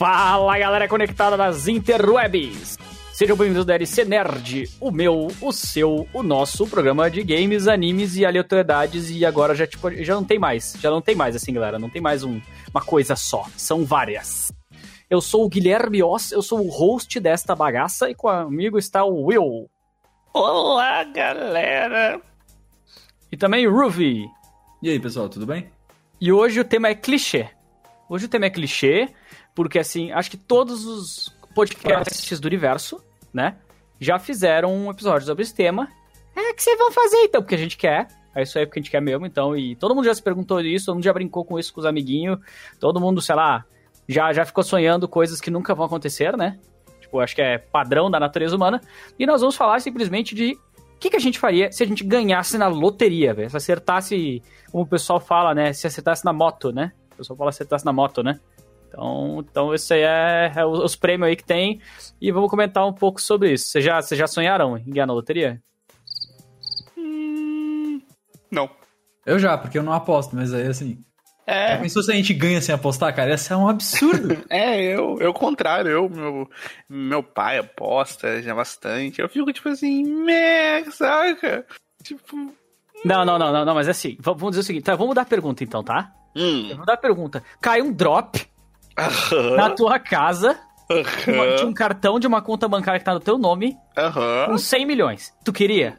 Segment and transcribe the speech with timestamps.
[0.00, 2.78] Fala galera conectada nas interwebs!
[3.12, 8.16] Sejam bem-vindos ao DLC Nerd, o meu, o seu, o nosso programa de games, animes
[8.16, 9.10] e aleatoriedades.
[9.10, 11.78] E agora já, tipo, já não tem mais, já não tem mais assim, galera.
[11.78, 12.40] Não tem mais um,
[12.72, 14.50] uma coisa só, são várias.
[15.10, 19.26] Eu sou o Guilherme Oss, eu sou o host desta bagaça e comigo está o
[19.26, 19.68] Will.
[20.32, 22.18] Olá, galera!
[23.30, 24.24] E também o Ruby.
[24.82, 25.70] E aí, pessoal, tudo bem?
[26.18, 27.50] E hoje o tema é clichê.
[28.08, 29.10] Hoje o tema é clichê,
[29.64, 33.56] porque assim, acho que todos os podcasts do universo né?
[33.98, 35.88] Já fizeram um episódio sobre esse tema.
[36.34, 37.42] É, que vocês vão fazer então?
[37.42, 38.08] Porque a gente quer.
[38.34, 39.56] É isso aí porque a gente quer mesmo, então.
[39.56, 41.86] E todo mundo já se perguntou isso, todo mundo já brincou com isso com os
[41.86, 42.38] amiguinhos.
[42.78, 43.64] Todo mundo, sei lá,
[44.08, 46.58] já, já ficou sonhando coisas que nunca vão acontecer, né?
[47.00, 48.80] Tipo, acho que é padrão da natureza humana.
[49.18, 52.04] E nós vamos falar simplesmente de o que, que a gente faria se a gente
[52.04, 53.50] ganhasse na loteria, velho?
[53.50, 55.72] Se acertasse, como o pessoal fala, né?
[55.72, 56.92] Se acertasse na moto, né?
[57.12, 58.38] O pessoal fala acertasse na moto, né?
[58.90, 61.80] Então, então esse aí é, é os prêmios aí que tem.
[62.20, 63.66] E vamos comentar um pouco sobre isso.
[63.66, 65.62] Vocês já, já sonharam em ganhar na loteria?
[66.98, 68.00] Hum,
[68.50, 68.68] não.
[69.24, 71.02] Eu já, porque eu não aposto, mas aí assim.
[71.46, 71.76] É.
[71.78, 73.34] Pensou se a gente ganha sem apostar, cara?
[73.34, 74.36] Isso é um absurdo.
[74.50, 76.50] é, eu, eu contrário, eu, meu,
[76.88, 79.20] meu pai aposta já bastante.
[79.20, 81.64] Eu fico tipo assim, meh, saca?
[82.02, 82.36] Tipo.
[83.04, 85.26] Não, não, não, não, não, mas assim, vamos dizer o seguinte, tá, vamos mudar a
[85.26, 86.12] pergunta então, tá?
[86.36, 86.68] Hum.
[86.68, 87.42] Vamos dar a pergunta.
[87.60, 88.49] Cai um drop
[89.56, 90.58] na tua casa
[90.90, 91.54] Uhum.
[91.56, 94.46] de um cartão de uma conta bancária que tá no teu nome Aham.
[94.48, 95.32] com 100 milhões.
[95.44, 95.96] Tu queria?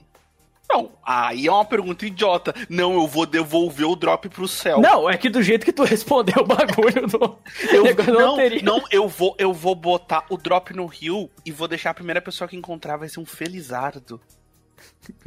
[0.69, 2.53] Não, aí é uma pergunta idiota.
[2.69, 4.81] Não, eu vou devolver o drop pro céu.
[4.81, 7.37] Não, é que do jeito que tu respondeu o bagulho do
[7.71, 8.37] Eu, não,
[8.79, 12.21] não, eu vou, eu vou botar o drop no rio e vou deixar a primeira
[12.21, 14.19] pessoa que encontrar vai ser um felizardo.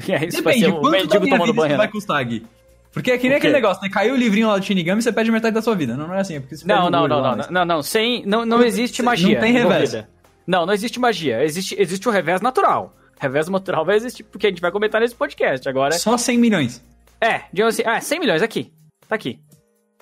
[0.06, 1.76] E aí, isso vai Depende, ser um quanto mendigo tomando banho.
[1.76, 1.92] vai né?
[1.92, 2.44] custar, Gui?
[2.94, 3.90] Porque é que nem aquele negócio, né?
[3.90, 5.96] Caiu o livrinho lá do Shinigami e você perde metade da sua vida.
[5.96, 8.46] Não, não é assim, é porque Não, não, não, não, não, não, não, sem, não,
[8.46, 9.40] não existe Não magia.
[9.40, 10.06] tem revés.
[10.46, 11.42] Não, não existe magia.
[11.42, 12.94] Existe, existe o revés natural.
[13.18, 15.68] Revés natural vai existir, porque a gente vai comentar nesse podcast.
[15.68, 16.84] Agora, Só 100 milhões.
[17.20, 18.72] é, digamos assim, ah, 100 milhões aqui.
[19.08, 19.40] Tá aqui.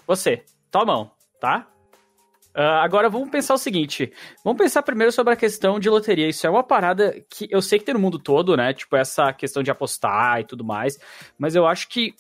[0.07, 1.11] Você, tua mão,
[1.41, 1.67] tá?
[2.55, 4.13] Ah, agora vamos pensar o seguinte.
[4.45, 6.29] Vamos pensar primeiro sobre a questão de loteria.
[6.29, 8.75] Isso é uma parada que eu sei que tem no mundo todo, né?
[8.75, 10.99] Tipo, essa questão de apostar e tudo mais.
[11.39, 12.15] Mas eu acho que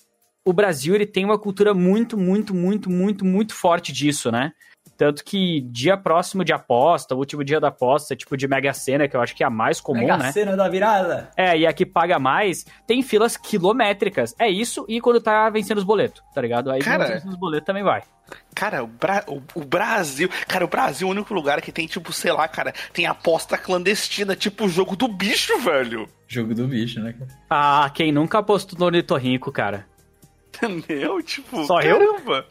[0.44, 4.52] o Brasil ele tem uma cultura muito, muito, muito, muito, muito forte disso, né?
[4.96, 9.08] Tanto que dia próximo de aposta, o último dia da aposta, tipo de Mega Sena,
[9.08, 10.32] que eu acho que é a mais comum, Mega né?
[10.32, 11.30] cena da virada.
[11.36, 14.34] É, e a que paga mais tem filas quilométricas.
[14.38, 16.70] É isso, e quando tá vencendo os boletos, tá ligado?
[16.70, 18.02] Aí Cara- quando vencendo os boletos também vai.
[18.54, 20.28] Cara, o, Bra- o- o Brasil.
[20.46, 23.58] Cara, o Brasil é o único lugar que tem, tipo, sei lá, cara, tem aposta
[23.58, 26.08] clandestina, tipo o jogo do bicho, velho.
[26.28, 27.30] Jogo do bicho, né, cara?
[27.50, 29.86] Ah, quem nunca apostou no Ornitorrinco, cara?
[30.62, 31.22] Entendeu?
[31.22, 31.98] Tipo, Só eu?
[31.98, 32.46] caramba.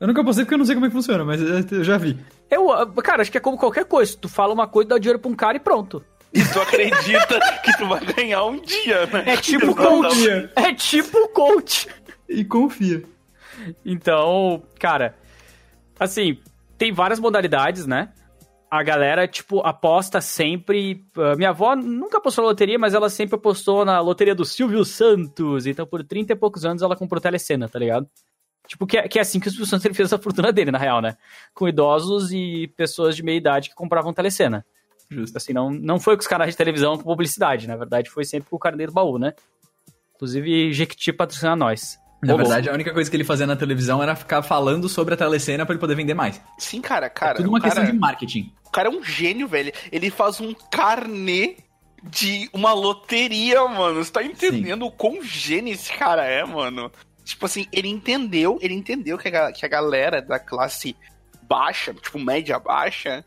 [0.00, 1.96] Eu nunca postei porque eu não sei como é que funciona, mas eu eu já
[1.96, 2.18] vi.
[2.50, 4.16] Eu, ah, cara, acho que é como qualquer coisa.
[4.20, 6.04] Tu fala uma coisa, dá dinheiro pra um cara e pronto.
[6.32, 9.22] E tu acredita que tu vai ganhar um dia, né?
[9.26, 10.02] É tipo Exatamente.
[10.02, 10.50] coach.
[10.56, 11.88] É tipo coach.
[12.28, 13.04] E confia.
[13.84, 15.14] Então, cara,
[15.98, 16.38] assim,
[16.76, 18.10] tem várias modalidades, né?
[18.70, 21.04] A galera, tipo, aposta sempre.
[21.16, 24.84] ah, minha avó nunca apostou na loteria, mas ela sempre apostou na loteria do Silvio
[24.84, 25.66] Santos.
[25.66, 28.08] Então, por 30 e poucos anos, ela comprou telecena, tá ligado?
[28.66, 30.70] Tipo, que é, que é assim que o Silvio Santos ele fez a fortuna dele,
[30.70, 31.16] na real, né?
[31.54, 34.64] Com idosos e pessoas de meia idade que compravam telecena.
[35.10, 35.36] Justo.
[35.36, 38.48] Assim, não, não foi com os canais de televisão com publicidade, na verdade, foi sempre
[38.48, 39.34] com o carneiro baú, né?
[40.14, 41.98] Inclusive, Jequiti patrocina nós.
[42.24, 45.16] Na verdade, a única coisa que ele fazia na televisão era ficar falando sobre a
[45.16, 46.40] telecena pra ele poder vender mais.
[46.58, 47.32] Sim, cara, cara.
[47.32, 48.52] é tudo uma cara, questão de marketing.
[48.64, 49.72] O cara é um gênio, velho.
[49.90, 51.56] Ele faz um carnê
[52.02, 54.04] de uma loteria, mano.
[54.04, 56.90] Você tá entendendo o quão gênio esse cara é, mano?
[57.24, 60.94] Tipo assim, ele entendeu, ele entendeu que a, que a galera da classe
[61.42, 63.24] baixa, tipo média baixa,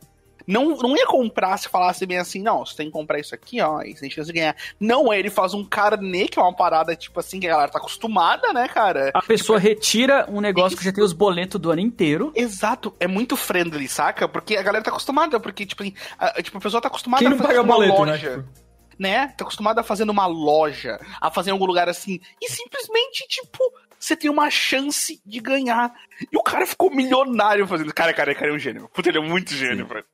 [0.48, 3.60] não, não ia comprar se falasse bem assim, não, você tem que comprar isso aqui,
[3.62, 4.56] ó, e tem chance de ganhar.
[4.80, 7.80] Não, ele faz um carnê, que é uma parada, tipo assim, que a galera tá
[7.80, 9.12] acostumada, né, cara?
[9.14, 12.32] A pessoa retira um negócio que já tem os boletos do ano inteiro.
[12.34, 14.28] Exato, é muito friendly, saca?
[14.28, 17.30] Porque a galera tá acostumada, porque, tipo assim, a, tipo, a pessoa tá acostumada Quem
[17.30, 18.12] não a fazer paga uma boleto, né?
[18.12, 18.38] loja.
[18.38, 18.68] Tipo,
[18.98, 19.28] né?
[19.38, 23.60] Tá acostumado a fazer numa loja, a fazer em algum lugar assim, e simplesmente, tipo,
[24.00, 25.94] você tem uma chance de ganhar.
[26.32, 27.94] E o cara ficou milionário fazendo.
[27.94, 28.90] Cara, cara, cara é um gênio.
[28.94, 30.06] Puta, ele é muito gênio, velho.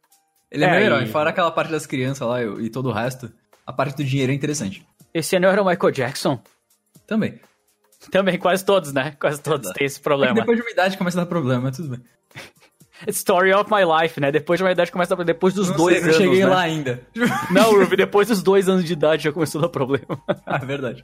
[0.53, 1.05] Ele é, É, meu e- herói.
[1.07, 3.29] Fora aquela parte das crianças lá e todo o resto,
[3.65, 4.85] a parte do dinheiro é interessante.
[5.13, 6.39] Esse ano era o Michael Jackson.
[7.07, 7.39] Também.
[8.11, 9.15] Também, quase todos, né?
[9.19, 9.77] Quase todos Exato.
[9.79, 10.33] têm esse É problema.
[10.35, 12.01] depois de uma idade começa a dar problema, tudo bem.
[13.07, 14.31] Story of my life, né?
[14.31, 15.23] Depois de uma idade começa a...
[15.23, 16.47] Depois dos Não dois sei, anos, eu cheguei né?
[16.47, 17.01] lá ainda.
[17.51, 20.21] Não, Ruby, depois dos dois anos de idade já começou a dar problema.
[20.45, 21.03] ah, é verdade.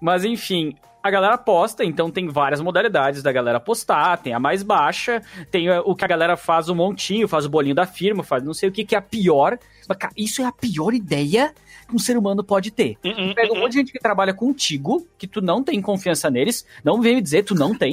[0.00, 4.62] Mas enfim, a galera aposta, então tem várias modalidades da galera apostar, tem a mais
[4.62, 8.42] baixa, tem o que a galera faz o montinho, faz o bolinho da firma, faz
[8.42, 9.58] não sei o que, que é a pior.
[9.88, 11.52] Mas, cara, isso é a pior ideia
[11.88, 12.96] que um ser humano pode ter.
[13.04, 15.80] Hum, hum, Pega um hum, monte de gente que trabalha contigo, que tu não tem
[15.82, 17.92] confiança neles, não vem me dizer, tu não tem.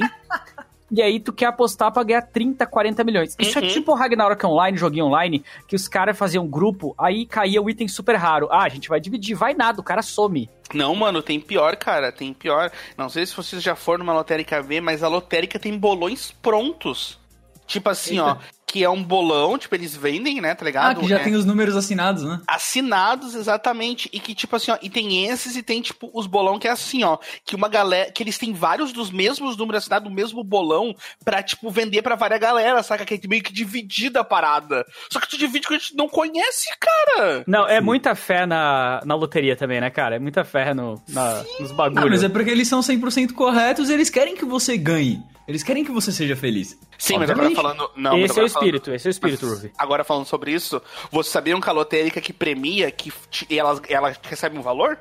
[0.90, 3.36] E aí tu quer apostar pra ganhar 30, 40 milhões.
[3.38, 3.68] Isso é Uhum.
[3.68, 7.86] tipo o Ragnarok Online, joguinho online, que os caras faziam grupo, aí caía o item
[7.86, 8.48] super raro.
[8.50, 10.50] Ah, a gente vai dividir, vai nada, o cara some.
[10.74, 12.70] Não, mano, tem pior, cara, tem pior.
[12.96, 17.18] Não sei se vocês já foram numa lotérica ver, mas a lotérica tem bolões prontos.
[17.66, 18.36] Tipo assim, ó,
[18.70, 21.00] que é um bolão, tipo, eles vendem, né, tá Ah, ligado?
[21.00, 21.24] que já É.
[21.24, 22.40] tem os números assinados, né?
[22.46, 26.58] assinados exatamente e que tipo assim ó e tem esses e tem tipo os bolão
[26.58, 30.08] que é assim ó que uma galera que eles têm vários dos mesmos números assinados
[30.08, 30.94] do mesmo bolão
[31.24, 35.18] pra tipo vender pra várias galera saca que é meio que dividida a parada só
[35.20, 37.84] que tu divide com a gente não conhece cara Não, é Sim.
[37.84, 40.16] muita fé na, na loteria também, né, cara?
[40.16, 42.08] É muita fé no, na- nos Ah, bagulhos.
[42.10, 45.20] mas é porque eles são 100% corretos, eles querem que você ganhe.
[45.50, 46.78] Eles querem que você seja feliz.
[46.96, 49.10] sim mas agora falando não mas esse é o agora falando- espírito, esse é o
[49.10, 49.72] espírito, Ruby.
[49.76, 50.80] agora falando sobre isso
[51.10, 54.98] vocês sabiam que a lotérica que premia que t- ela, ela recebe um valor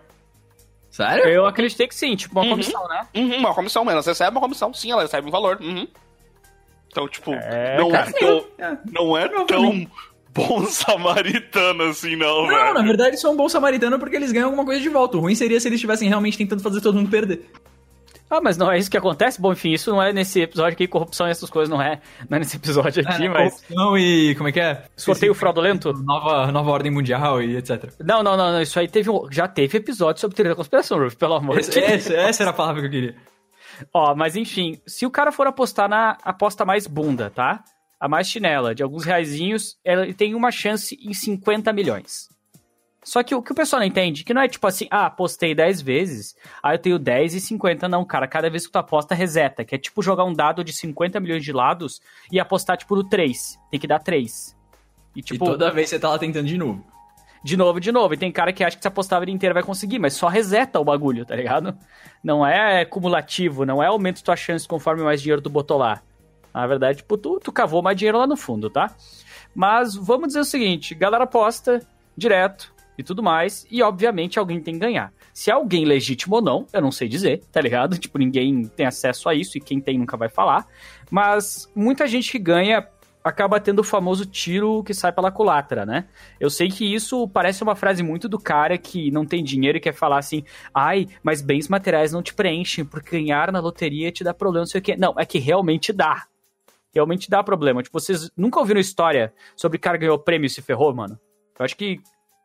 [0.91, 1.25] Sério?
[1.25, 2.49] Eu acreditei que sim, tipo uma Uhum.
[2.49, 3.07] comissão, né?
[3.15, 5.59] Uhum, uma comissão, mas ela recebe uma comissão, sim, ela recebe um valor.
[5.61, 5.87] Uhum.
[6.87, 8.09] Então, tipo, É, não, cara.
[8.09, 8.77] é tão, É.
[8.91, 9.87] não é Não, pra tão
[10.33, 12.85] bom samaritano assim, não, Não, na velho.
[12.87, 15.15] verdade são um bom samaritano porque eles ganham alguma coisa de volta.
[15.17, 17.51] O ruim seria se eles estivessem realmente tentando fazer todo mundo perder.
[18.29, 19.41] Ah, mas não é isso que acontece?
[19.41, 21.99] Bom, enfim, isso não é nesse episódio aqui, corrupção e essas coisas não é,
[22.29, 23.53] não é nesse episódio aqui, É, mas...
[23.53, 24.35] corrupção e.
[24.35, 24.83] Como é que é?
[24.95, 25.91] Sorteio fraudulento?
[25.93, 27.91] Nova, nova ordem mundial e etc.
[27.99, 30.99] Não, não, não, não, isso aí teve um, já teve episódio sobre teoria da conspiração,
[30.99, 31.87] Ruby, pelo amor de Deus.
[31.91, 33.15] esse- essa era a palavra que eu queria.
[33.93, 37.63] Ó, mas enfim, se o cara for apostar na aposta mais bunda, tá?
[37.99, 42.29] A mais chinela, de alguns reaisinhos, ele tem uma chance em 50 milhões.
[43.03, 45.55] Só que o que o pessoal não entende, que não é tipo assim, ah, apostei
[45.55, 48.27] 10 vezes, aí eu tenho 10 e 50, não, cara.
[48.27, 51.43] Cada vez que tu aposta, reseta, que é tipo jogar um dado de 50 milhões
[51.43, 52.01] de lados
[52.31, 53.57] e apostar, tipo, no 3.
[53.71, 54.55] Tem que dar 3.
[55.15, 56.83] E, tipo, e toda vez você tá lá tentando de novo.
[57.41, 58.13] de novo, de novo.
[58.13, 60.27] E tem cara que acha que se apostar a vida inteira vai conseguir, mas só
[60.27, 61.77] reseta o bagulho, tá ligado?
[62.21, 66.01] Não é cumulativo, não é aumento tua chance conforme mais dinheiro tu botou lá.
[66.53, 68.93] Na verdade, tipo, tu, tu cavou mais dinheiro lá no fundo, tá?
[69.55, 71.81] Mas vamos dizer o seguinte, galera aposta
[72.17, 75.13] direto e tudo mais, e obviamente alguém tem que ganhar.
[75.33, 77.95] Se é alguém legítimo ou não, eu não sei dizer, tá ligado?
[78.09, 80.67] Tipo, ninguém tem acesso a isso e quem tem nunca vai falar.
[81.09, 82.85] Mas muita gente que ganha
[83.23, 86.07] acaba tendo o famoso tiro que sai pela culatra, né?
[86.41, 89.81] Eu sei que isso parece uma frase muito do cara que não tem dinheiro e
[89.81, 90.43] quer falar assim,
[90.73, 94.69] ai, mas bens materiais não te preenchem, porque ganhar na loteria te dá problema, não
[94.69, 94.97] sei o quê.
[94.97, 96.25] Não, é que realmente dá.
[96.93, 97.81] Realmente dá problema.
[97.81, 101.17] Tipo, vocês nunca ouviram história sobre cara ganhou prêmio e se ferrou, mano?
[101.57, 102.01] Eu acho que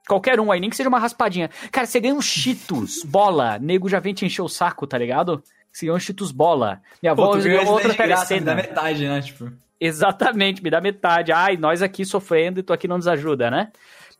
[0.09, 1.51] qualquer um aí, nem que seja uma raspadinha.
[1.71, 5.43] Cara, você ganha um Cheetos, bola, nego já vem te encher o saco, tá ligado?
[5.73, 6.81] Você ganhou um Cheetos bola.
[7.03, 9.21] Minha avó tu ganhou outra de graça, me dá metade, né?
[9.21, 9.53] Tipo.
[9.81, 11.33] Exatamente, me dá metade.
[11.33, 13.71] Ai, nós aqui sofrendo e tu aqui não nos ajuda, né?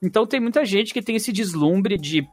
[0.03, 2.27] Então tem muita gente que tem esse deslumbre de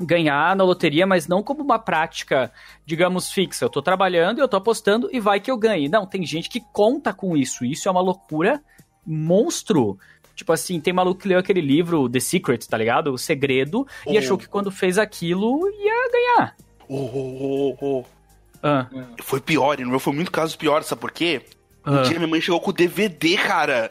[0.00, 2.52] ganhar na loteria, mas não como uma prática,
[2.84, 3.64] digamos, fixa.
[3.64, 5.88] Eu tô trabalhando, eu tô apostando e vai que eu ganhe.
[5.88, 7.64] Não, tem gente que conta com isso.
[7.64, 8.62] Isso é uma loucura
[9.04, 9.98] monstro.
[10.38, 13.12] Tipo assim, tem maluco que leu aquele livro The Secret, tá ligado?
[13.12, 14.18] O Segredo, e Oh.
[14.18, 16.56] achou que quando fez aquilo ia ganhar.
[16.88, 18.04] Ô, ô, ô, ô.
[18.62, 18.86] Ah,
[19.20, 21.42] Foi pior, e no meu foi muito caso pior, sabe por quê?
[21.84, 23.90] Um ah, dia minha mãe chegou com o DVD, cara.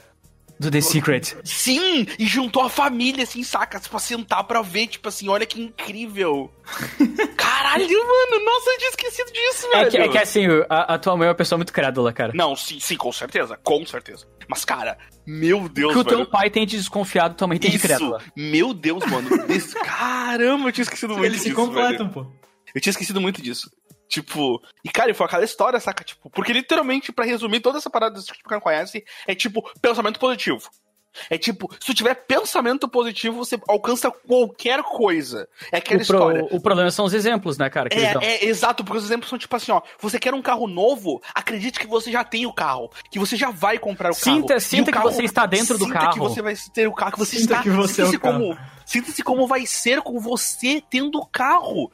[0.58, 1.36] do The Secret.
[1.44, 2.08] Sim!
[2.18, 3.80] E juntou a família, assim, saca?
[3.82, 6.50] Pra sentar pra ver, tipo assim, olha que incrível.
[7.36, 9.92] Caralho, mano, nossa, eu tinha esquecido disso, É velho.
[9.92, 12.32] que, é que assim, a, a tua mãe é uma pessoa muito crédula, cara.
[12.34, 14.26] Não, sim, sim, com certeza, com certeza.
[14.48, 16.18] Mas, cara, meu Deus, que o velho.
[16.18, 18.22] teu pai tem de desconfiado, tua mãe tem de Isso, crédula.
[18.36, 19.30] meu Deus, mano.
[19.52, 22.26] Esse- Caramba, eu tinha esquecido muito Eles se disso, completam, velho.
[22.26, 22.32] pô.
[22.74, 23.70] Eu tinha esquecido muito disso.
[24.10, 26.02] Tipo, e cara, e foi aquela história, saca?
[26.04, 30.70] Tipo, porque literalmente, pra resumir toda essa parada que quem conhece, é tipo, pensamento positivo.
[31.30, 35.48] É tipo, se tu tiver pensamento positivo, você alcança qualquer coisa.
[35.72, 36.46] É aquela O, pro- história.
[36.52, 37.90] o problema são os exemplos, né, cara?
[37.90, 38.22] Que eles dão.
[38.22, 41.22] É, é, exato, porque os exemplos são tipo assim, ó, você quer um carro novo,
[41.34, 44.60] acredite que você já tem o carro, que você já vai comprar o Sinta- carro.
[44.62, 46.14] sinta o que você está dentro do sinta carro.
[46.14, 48.20] que você vai ter o carro, que você Sinta está, que você é o sinta-se
[48.20, 48.40] carro.
[48.40, 51.92] como, sinta-se como vai ser com você tendo o carro.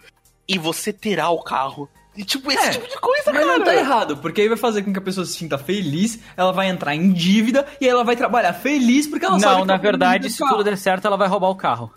[0.47, 1.87] E você terá o carro.
[2.15, 3.57] E tipo, esse É, tipo de coisa, Mas cara.
[3.57, 6.51] não tá errado, porque aí vai fazer com que a pessoa se sinta feliz, ela
[6.51, 9.73] vai entrar em dívida e aí ela vai trabalhar feliz porque ela sabe Não, na
[9.73, 11.91] ela verdade, se tudo der certo, ela vai roubar o carro.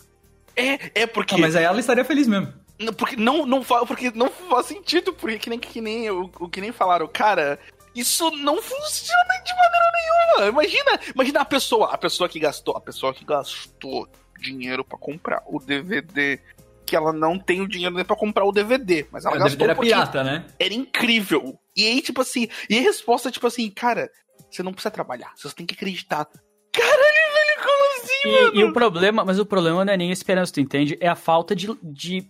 [0.55, 2.51] É, é porque, Ah, mas aí ela estaria feliz mesmo.
[2.79, 6.31] não- porque não, não faz, porque não faz sentido, porque que nem, que nem o,
[6.39, 7.59] o que nem falaram, cara,
[7.93, 10.49] isso não funciona de maneira nenhuma.
[10.49, 14.07] Imagina, imagina a pessoa, a pessoa que gastou, a pessoa que gastou
[14.39, 16.39] dinheiro pra comprar o DVD
[16.87, 19.05] que ela não tem o dinheiro nem pra comprar o DVD.
[19.11, 20.45] Mas ela O gastou DVD era um pirata, né?
[20.57, 21.59] Era incrível.
[21.75, 24.09] E aí, tipo assim, e a resposta, tipo assim, cara,
[24.49, 26.25] você não precisa trabalhar, você só tem que acreditar.
[26.71, 28.57] Caralho, velho, como assim?
[28.57, 30.97] E, e o problema, mas o problema não é nem a esperança, tu entende?
[31.01, 32.25] É a falta de, de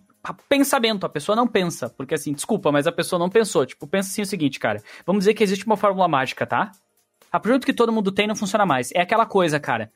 [0.48, 1.06] pensamento.
[1.06, 1.88] A pessoa não pensa.
[1.88, 3.64] Porque assim, desculpa, mas a pessoa não pensou.
[3.64, 4.82] Tipo, pensa assim o seguinte, cara.
[5.06, 6.72] Vamos dizer que existe uma fórmula mágica, tá?
[7.30, 8.90] A produto que todo mundo tem não funciona mais.
[8.94, 9.92] É aquela coisa, cara.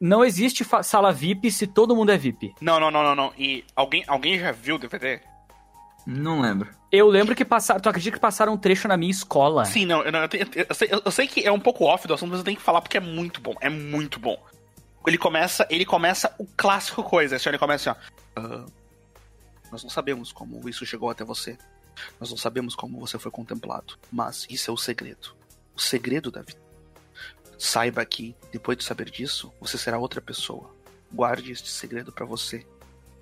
[0.00, 2.54] Não existe sala VIP se todo mundo é VIP.
[2.60, 3.32] Não, não, não, não, não.
[3.36, 5.20] E alguém, alguém já viu o DVD?
[6.06, 6.70] Não lembro.
[6.90, 7.80] Eu lembro que passaram.
[7.80, 9.64] Tu acredita que passaram um trecho na minha escola?
[9.64, 12.06] Sim, não, eu, não, eu, tenho- eu sei, eu sei que é um pouco off
[12.06, 13.54] do assunto, mas eu tenho que falar porque é muito bom.
[13.60, 14.40] É muito bom.
[15.06, 17.36] Ele começa, ele começa o clássico coisa.
[17.36, 18.00] Assim, ele começa assim,
[18.36, 18.40] ó.
[18.40, 18.66] "Ah,
[19.72, 21.58] nós não sabemos como isso chegou até você.
[22.20, 23.98] Nós não sabemos como você foi contemplado.
[24.10, 25.34] Mas isso é o segredo.
[25.76, 26.58] O segredo da vida.
[27.58, 30.70] Saiba que, depois de saber disso, você será outra pessoa.
[31.12, 32.64] Guarde este segredo pra você.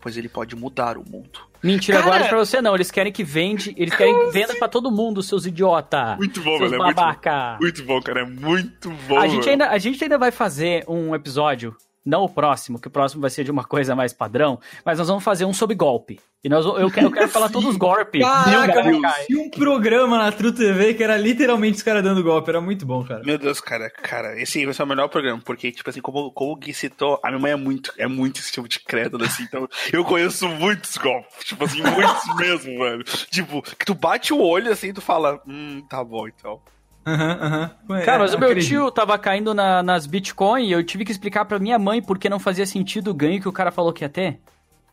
[0.00, 1.40] Pois ele pode mudar o mundo.
[1.62, 2.75] Mentira, Cara- agora pra você não.
[2.75, 3.75] Eles querem que vende.
[3.76, 6.14] Eles querem que venda pra todo mundo, seus idiota.
[6.16, 6.83] Muito bom, seus velho.
[6.83, 7.57] É muito, babaca.
[7.61, 8.21] muito bom, cara.
[8.21, 9.19] É muito bom.
[9.19, 9.50] A gente, velho.
[9.52, 11.75] ainda, a gente ainda vai fazer um episódio,
[12.07, 15.09] não o próximo, que o próximo vai ser de uma coisa mais padrão, mas nós
[15.09, 16.21] vamos fazer um sobre golpe.
[16.45, 18.23] E nós, eu quero, eu quero falar todos os golpes.
[18.23, 22.49] Caraca, meu, tinha um programa na True TV que era literalmente os caras dando golpe.
[22.49, 23.23] Era muito bom, cara.
[23.25, 26.53] Meu Deus, cara, cara, esse vai ser o melhor programa, porque, tipo assim, como, como
[26.53, 29.43] o Gui citou, a minha mãe é muito, é muito esse tipo de crédito, assim,
[29.43, 33.03] então eu conheço muitos golpes, tipo assim, muitos mesmo, velho.
[33.29, 36.61] Tipo, que tu bate o olho assim e tu fala, hum, tá bom então.
[37.07, 37.71] Aham, aham.
[37.91, 38.69] Ué, Cara, mas é, o meu acredito.
[38.69, 42.29] tio tava caindo na- nas Bitcoin e eu tive que explicar pra minha mãe porque
[42.29, 44.41] não fazia sentido o ganho que o cara falou que ia ter.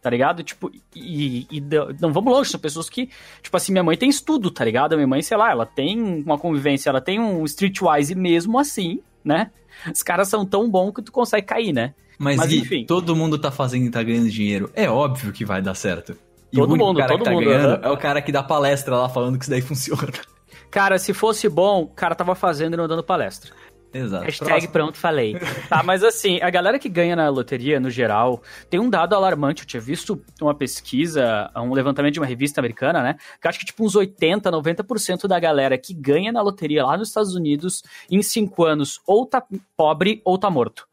[0.02, 0.44] Tá ligado?
[0.44, 1.62] Tipo, e, e
[2.02, 3.10] não vamos longe, são pessoas que,
[3.42, 4.96] tipo assim, minha mãe tem estudo, tá ligado?
[4.98, 9.50] Minha mãe, sei lá, ela tem uma convivência, ela tem um streetwise mesmo assim, né?
[9.92, 11.94] Os caras são tão bons que tu consegue cair, né?
[12.20, 12.86] Mas, Mas enfim.
[12.86, 14.70] todo mundo tá fazendo e tá ganhando dinheiro.
[14.76, 16.16] É óbvio que vai dar certo.
[16.52, 18.32] E Todo o único mundo, cara todo que tá mundo, ganhando é o cara que
[18.32, 20.04] dá palestra lá falando que isso daí funciona.
[20.74, 23.52] Cara, se fosse bom, o cara tava fazendo e não dando palestra.
[23.94, 24.24] Exato.
[24.24, 24.72] Hashtag Próximo.
[24.72, 25.38] pronto, falei.
[25.70, 29.62] tá, mas assim, a galera que ganha na loteria, no geral, tem um dado alarmante.
[29.62, 33.18] Eu tinha visto uma pesquisa, um levantamento de uma revista americana, né?
[33.40, 37.10] Que acho que tipo uns 80, 90% da galera que ganha na loteria lá nos
[37.10, 39.44] Estados Unidos, em 5 anos, ou tá
[39.78, 40.88] pobre ou tá morto.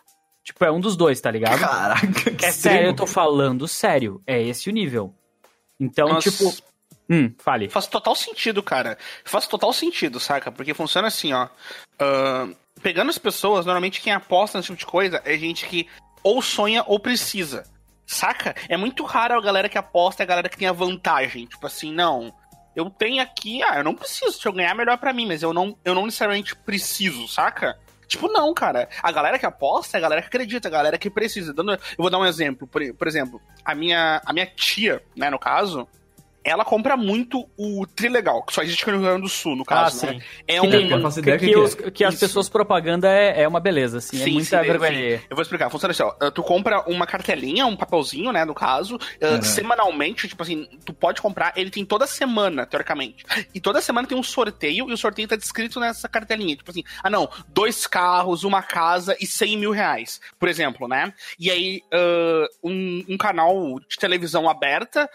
[0.45, 1.59] Tipo, é um dos dois, tá ligado?
[1.59, 4.21] Caraca, que é sério, eu tô falando sério.
[4.27, 5.15] É esse o nível.
[5.81, 6.70] Então, Mas tipo.
[7.11, 7.69] Hum, fale.
[7.69, 8.97] Faz total sentido, cara.
[9.25, 10.53] Faz total sentido, saca?
[10.53, 11.49] Porque funciona assim, ó.
[11.99, 15.89] Ahn, pegando as pessoas, normalmente quem aposta nesse tipo de coisa é gente que
[16.23, 17.65] ou sonha ou precisa.
[18.07, 18.55] Saca?
[18.69, 21.47] É muito raro a galera que aposta e a galera que tem a vantagem.
[21.47, 22.33] Tipo assim, não.
[22.77, 24.33] Eu tenho aqui, ah, eu não preciso.
[24.33, 27.77] Se eu ganhar, melhor pra mim, mas eu não, eu não necessariamente preciso, saca?
[28.07, 28.89] Tipo, não, cara.
[29.03, 31.53] A galera que aposta é a galera que acredita, a galera que precisa.
[31.53, 32.67] Dando, eu vou dar um exemplo.
[32.67, 35.89] Por, por exemplo, a minha, a minha tia, né, no caso,
[36.45, 39.65] ela compra muito o Trilegal, que só existe aqui no Rio Grande do Sul, no
[39.65, 40.19] caso, ah, né?
[40.21, 40.25] sim.
[40.49, 40.71] É um.
[40.71, 41.91] que, que o que os- é.
[41.91, 44.21] que as pessoas propaganda é, é uma beleza, assim.
[44.21, 45.23] é Sim, muita sim, vergonha.
[45.29, 45.69] Eu vou explicar.
[45.71, 46.15] Funciona assim, ó.
[46.27, 49.43] Uh, Tu compra uma cartelinha, um papelzinho, né, no caso, uh, Uhum.
[49.43, 53.25] semanalmente, tipo assim, tu pode comprar, ele tem toda semana, teoricamente.
[53.55, 56.57] E toda semana tem um sorteio, e o sorteio tá descrito nessa cartelinha.
[56.57, 61.13] Tipo assim, ah não, dois carros, uma casa e 100 mil reais, por exemplo, né?
[61.39, 65.09] E aí, uh, um, um canal de televisão aberta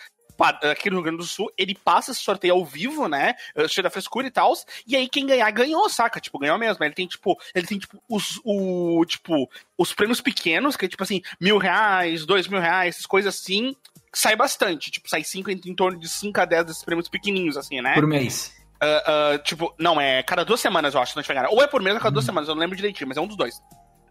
[0.44, 3.36] aqui no Rio Grande do Sul, ele passa esse sorteio ao vivo, né?
[3.56, 4.54] eh, Cheio da frescura e tal.
[4.88, 6.20] E aí quem ganhar, ganhou, saca?
[6.20, 6.84] Tipo, ganhou mesmo.
[6.84, 11.04] Ele tem, tipo, ele tem, tipo, os, o, tipo, os prêmios pequenos, que é tipo
[11.04, 13.76] assim, mil reais, dois mil reais, essas coisas assim.
[14.14, 17.58] Sai bastante, tipo, sai cinco, em, em torno de 5 a 10 desses prêmios pequenininhos,
[17.58, 17.94] assim, né?
[17.96, 18.56] Por mês.
[18.80, 21.54] Ah, ah, tipo, não, é cada duas semanas, eu acho, não enganado.
[21.54, 23.28] Ou é por mês ou cada duas semanas, eu não lembro direitinho, mas é um
[23.28, 23.62] dos dois.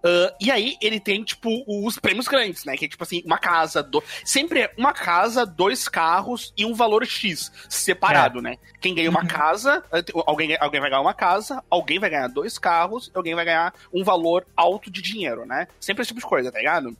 [0.04, 2.76] Ah, e aí ele tem, tipo, os prêmios grandes, né?
[2.76, 4.02] Que é tipo assim, uma casa, do...
[4.24, 8.58] sempre é uma casa, dois carros e um valor X separado, né?
[8.80, 12.58] Quem ganha uma casa, eh, alguém, alguém vai ganhar uma casa, alguém vai ganhar dois
[12.58, 15.66] carros, alguém vai ganhar um valor alto de dinheiro, né?
[15.80, 16.94] Sempre esse tipo de coisa, tá ligado?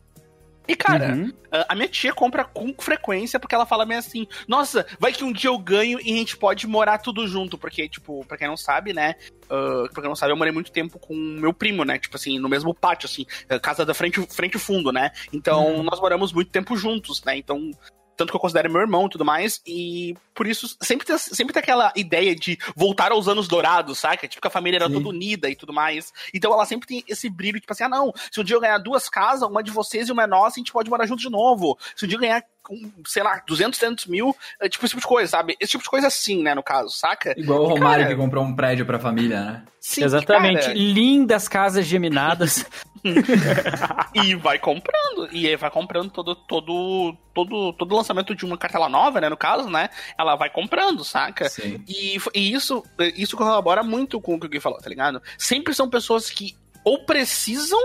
[0.66, 1.32] E, cara, Uhum.
[1.68, 5.32] a minha tia compra com frequência porque ela fala meio assim: Nossa, vai que um
[5.32, 7.58] dia eu ganho e a gente pode morar tudo junto.
[7.58, 9.14] Porque, tipo, pra quem não sabe, né?
[9.50, 11.98] ah, pra quem não sabe, eu morei muito tempo com meu primo, né?
[11.98, 15.10] Tipo assim, no mesmo pátio, assim, ah, casa da frente, frente e fundo, né?
[15.32, 17.36] Então, nós moramos muito tempo juntos, né?
[17.36, 17.70] Então.
[18.16, 21.52] Tanto que eu considero meu irmão e tudo mais, e por isso sempre tem, sempre
[21.52, 24.26] tem aquela ideia de voltar aos anos dourados, saca?
[24.26, 24.94] Tipo, que a família era Sim.
[24.94, 26.12] toda unida e tudo mais.
[26.32, 28.78] Então ela sempre tem esse brilho, tipo assim, ah não, se um dia eu ganhar
[28.78, 31.30] duas casas, uma de vocês e uma é nossa, a gente pode morar junto de
[31.30, 31.78] novo.
[31.94, 35.00] Se um dia eu ganhar um, sei lá, 200, 300 mil, é, tipo, esse tipo
[35.00, 35.56] de coisa, sabe?
[35.60, 37.34] Esse tipo de coisa assim, né, no caso, saca?
[37.36, 39.62] Igual o Romário cara, que comprou um prédio pra família, né?
[39.80, 40.62] Sim, Exatamente.
[40.62, 40.74] Cara...
[40.74, 42.64] Lindas casas geminadas.
[44.14, 45.28] e vai comprando.
[45.30, 49.28] E aí vai comprando todo, todo, todo, todo lançamento de uma cartela nova, né?
[49.28, 49.90] No caso, né?
[50.16, 51.50] Ela vai comprando, saca?
[51.50, 51.84] Sim.
[51.86, 52.82] E, e isso,
[53.14, 55.22] isso corrobora muito com o que o Gui falou, tá ligado?
[55.36, 57.80] Sempre são pessoas que ou precisam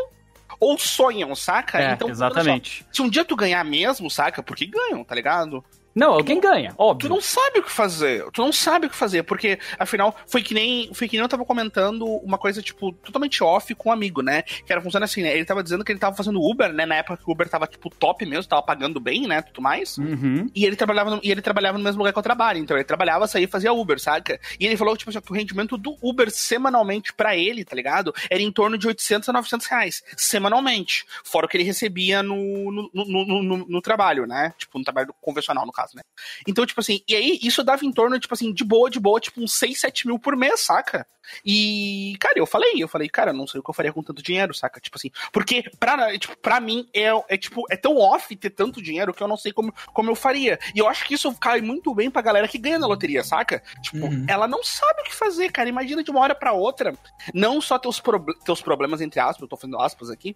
[0.60, 1.79] ou sonham, saca?
[1.79, 2.86] É, então, exatamente.
[2.89, 4.41] Só, se um dia tu ganhar mesmo, saca?
[4.41, 5.63] Porque ganham, tá ligado?
[5.93, 7.10] Não, alguém ganha, óbvio.
[7.10, 8.24] Tu não sabe o que fazer.
[8.31, 10.93] Tu não sabe o que fazer, porque, afinal, foi que nem.
[10.93, 14.43] Foi que nem eu tava comentando uma coisa, tipo, totalmente off com um amigo, né?
[14.43, 15.34] Que era funcionando assim, né?
[15.34, 16.86] Ele tava dizendo que ele tava fazendo Uber, né?
[16.86, 19.41] Na época que o Uber tava, tipo, top mesmo, tava pagando bem, né?
[19.41, 19.98] Tudo mais.
[19.98, 20.50] Uhum.
[20.55, 22.60] E ele trabalhava no, e ele trabalhava no mesmo lugar que eu trabalho.
[22.60, 24.39] Então ele trabalhava, saía e fazia Uber, saca?
[24.60, 28.13] E ele falou, tipo, que o rendimento do Uber semanalmente para ele, tá ligado?
[28.29, 30.03] Era em torno de 800 a 900 reais.
[30.15, 31.05] Semanalmente.
[31.24, 34.53] Fora o que ele recebia no, no, no, no, no trabalho, né?
[34.58, 36.01] Tipo, no trabalho convencional, no caso, né?
[36.48, 39.19] Então, tipo assim, e aí isso dava em torno, tipo assim, de boa, de boa,
[39.19, 41.07] tipo uns 6, 7 mil por mês, saca?
[41.45, 44.21] E, cara, eu falei, eu falei, cara, não sei o que eu faria com tanto
[44.21, 44.79] dinheiro, saca?
[44.79, 48.81] Tipo assim, porque pra, tipo, pra mim é, é tipo, é tão off ter tanto
[48.81, 50.59] dinheiro que eu não sei como, como eu faria.
[50.74, 53.62] E eu acho que isso cai muito bem pra galera que ganha na loteria, saca?
[53.81, 54.25] Tipo, uhum.
[54.27, 55.69] ela não sabe o que fazer, cara.
[55.69, 56.93] Imagina de uma hora pra outra,
[57.33, 60.36] não só teus, pro, teus problemas, entre aspas, eu tô fazendo aspas aqui,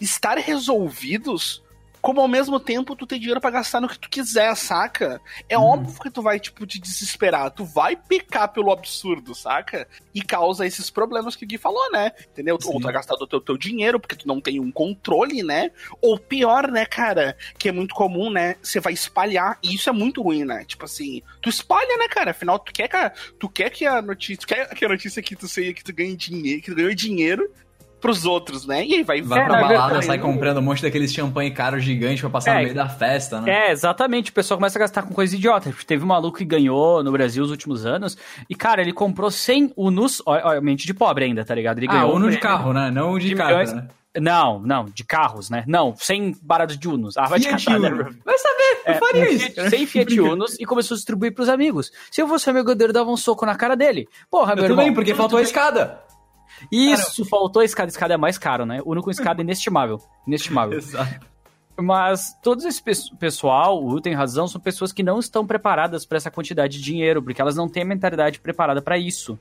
[0.00, 1.63] estar resolvidos
[2.04, 5.18] como ao mesmo tempo tu tem dinheiro para gastar no que tu quiser, saca?
[5.48, 5.62] É hum.
[5.62, 7.50] óbvio que tu vai, tipo, te desesperar.
[7.50, 9.88] Tu vai picar pelo absurdo, saca?
[10.14, 12.12] E causa esses problemas que o Gui falou, né?
[12.30, 12.58] Entendeu?
[12.60, 12.68] Sim.
[12.68, 15.70] Ou tu vai gastar do teu, teu dinheiro porque tu não tem um controle, né?
[16.02, 17.38] Ou pior, né, cara?
[17.56, 18.56] Que é muito comum, né?
[18.62, 19.58] Você vai espalhar.
[19.62, 20.62] E isso é muito ruim, né?
[20.66, 22.32] Tipo assim, tu espalha, né, cara?
[22.32, 24.36] Afinal, tu quer que tu quer que a notícia.
[24.36, 26.94] Tu quer que a notícia que tu seja que tu ganhe dinheiro, que tu ganhou
[26.94, 27.50] dinheiro
[28.04, 28.84] pros outros, né?
[28.84, 29.22] E aí vai...
[29.22, 32.54] Vai é, pra balada, sai comprando um monte daqueles champanhe caro gigante pra passar é,
[32.56, 33.50] no meio da festa, né?
[33.50, 34.30] É, exatamente.
[34.30, 35.72] O pessoal começa a gastar com coisa idiota.
[35.86, 38.14] Teve um maluco que ganhou no Brasil nos últimos anos
[38.46, 41.78] e, cara, ele comprou 100 Unos, obviamente de pobre ainda, tá ligado?
[41.78, 42.90] Ele ah, ganhou Uno de carro, né?
[42.90, 43.88] Não de, de né?
[44.20, 45.64] Não, não, de carros, né?
[45.66, 47.16] Não, sem barato de Unos.
[47.16, 47.88] Ah, vai Fiat catar, né?
[48.22, 49.50] Vai saber, eu é, faria isso.
[49.50, 51.90] Fiat, sem Fiat Unos e começou a distribuir pros amigos.
[52.10, 54.06] Se eu fosse amigo dele, eu dava um soco na cara dele.
[54.30, 54.76] Porra, eu meu irmão.
[54.76, 56.04] Também, porque faltou a escada.
[56.70, 57.88] Isso, faltou a escada.
[57.88, 58.80] A escada é mais caro, né?
[58.84, 60.00] Uno com escada é inestimável.
[60.26, 60.78] Inestimável.
[60.78, 61.26] Exato.
[61.76, 62.80] Mas todo esse
[63.18, 66.84] pessoal, o Will tem razão, são pessoas que não estão preparadas para essa quantidade de
[66.84, 69.38] dinheiro, porque elas não têm a mentalidade preparada para isso.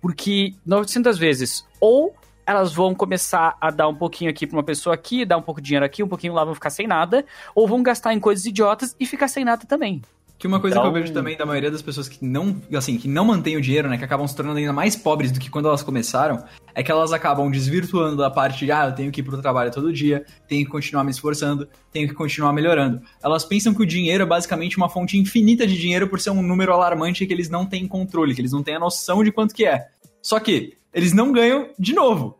[0.00, 4.94] Porque 900 vezes, ou elas vão começar a dar um pouquinho aqui pra uma pessoa
[4.94, 7.68] aqui, dar um pouco de dinheiro aqui, um pouquinho lá, vão ficar sem nada, ou
[7.68, 10.02] vão gastar em coisas idiotas e ficar sem nada também.
[10.38, 10.90] Que uma coisa então...
[10.90, 13.60] que eu vejo também da maioria das pessoas que não, assim, que não mantêm o
[13.60, 16.80] dinheiro, né, que acabam se tornando ainda mais pobres do que quando elas começaram, é
[16.80, 19.92] que elas acabam desvirtuando da parte de, ah, eu tenho que ir pro trabalho todo
[19.92, 23.02] dia, tenho que continuar me esforçando, tenho que continuar melhorando.
[23.20, 26.40] Elas pensam que o dinheiro é basicamente uma fonte infinita de dinheiro por ser um
[26.40, 29.52] número alarmante que eles não têm controle, que eles não têm a noção de quanto
[29.52, 29.88] que é.
[30.22, 32.37] Só que eles não ganham de novo.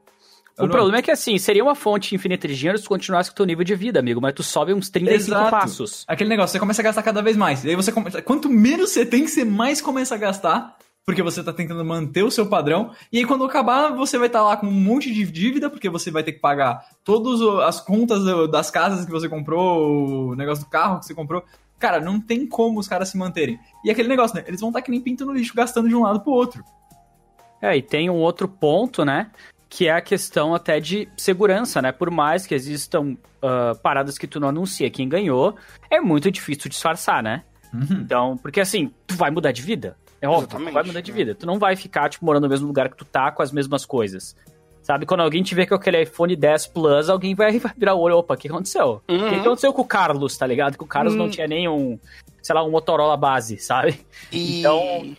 [0.59, 0.71] O não...
[0.71, 3.37] problema é que, assim, seria uma fonte infinita de dinheiro se tu continuasse com o
[3.37, 5.51] teu nível de vida, amigo, mas tu sobe uns 35 Exato.
[5.51, 6.05] passos.
[6.09, 7.65] Aquele negócio, você começa a gastar cada vez mais.
[7.65, 8.21] E aí você começa...
[8.21, 10.77] Quanto menos você tem, você mais começa a gastar,
[11.09, 12.91] porque você tá tentando manter o seu padrão.
[13.11, 15.89] E aí quando acabar, você vai estar tá lá com um monte de dívida, porque
[15.89, 20.65] você vai ter que pagar todas as contas das casas que você comprou, o negócio
[20.65, 21.43] do carro que você comprou.
[21.79, 23.59] Cara, não tem como os caras se manterem.
[23.85, 24.45] E aquele negócio, né?
[24.47, 26.65] Eles vão estar tá que nem pinto no lixo, gastando de um lado pro outro.
[27.63, 29.31] É, e tem um outro ponto, né?
[29.69, 31.93] Que é a questão até de segurança, né?
[31.93, 35.57] Por mais que existam uh, paradas que tu não anuncia quem ganhou,
[35.91, 37.45] é muito difícil disfarçar, né?
[37.73, 38.01] Uhum.
[38.01, 39.97] Então, porque assim, tu vai mudar de vida.
[40.21, 41.35] É óbvio, Exatamente, tu vai mudar de vida.
[41.35, 43.85] Tu não vai ficar, tipo, morando no mesmo lugar que tu tá com as mesmas
[43.85, 44.35] coisas.
[44.83, 48.01] Sabe, quando alguém te vê com aquele iPhone 10 Plus, alguém vai, vai virar o
[48.01, 49.03] olho, opa, o que aconteceu?
[49.07, 49.27] Uhum.
[49.27, 50.79] O que aconteceu com o Carlos, tá ligado?
[50.79, 51.19] Que o Carlos uhum.
[51.19, 51.99] não tinha nenhum,
[52.43, 54.01] sei lá, um Motorola base, sabe?
[54.33, 54.61] E...
[54.61, 55.15] Então,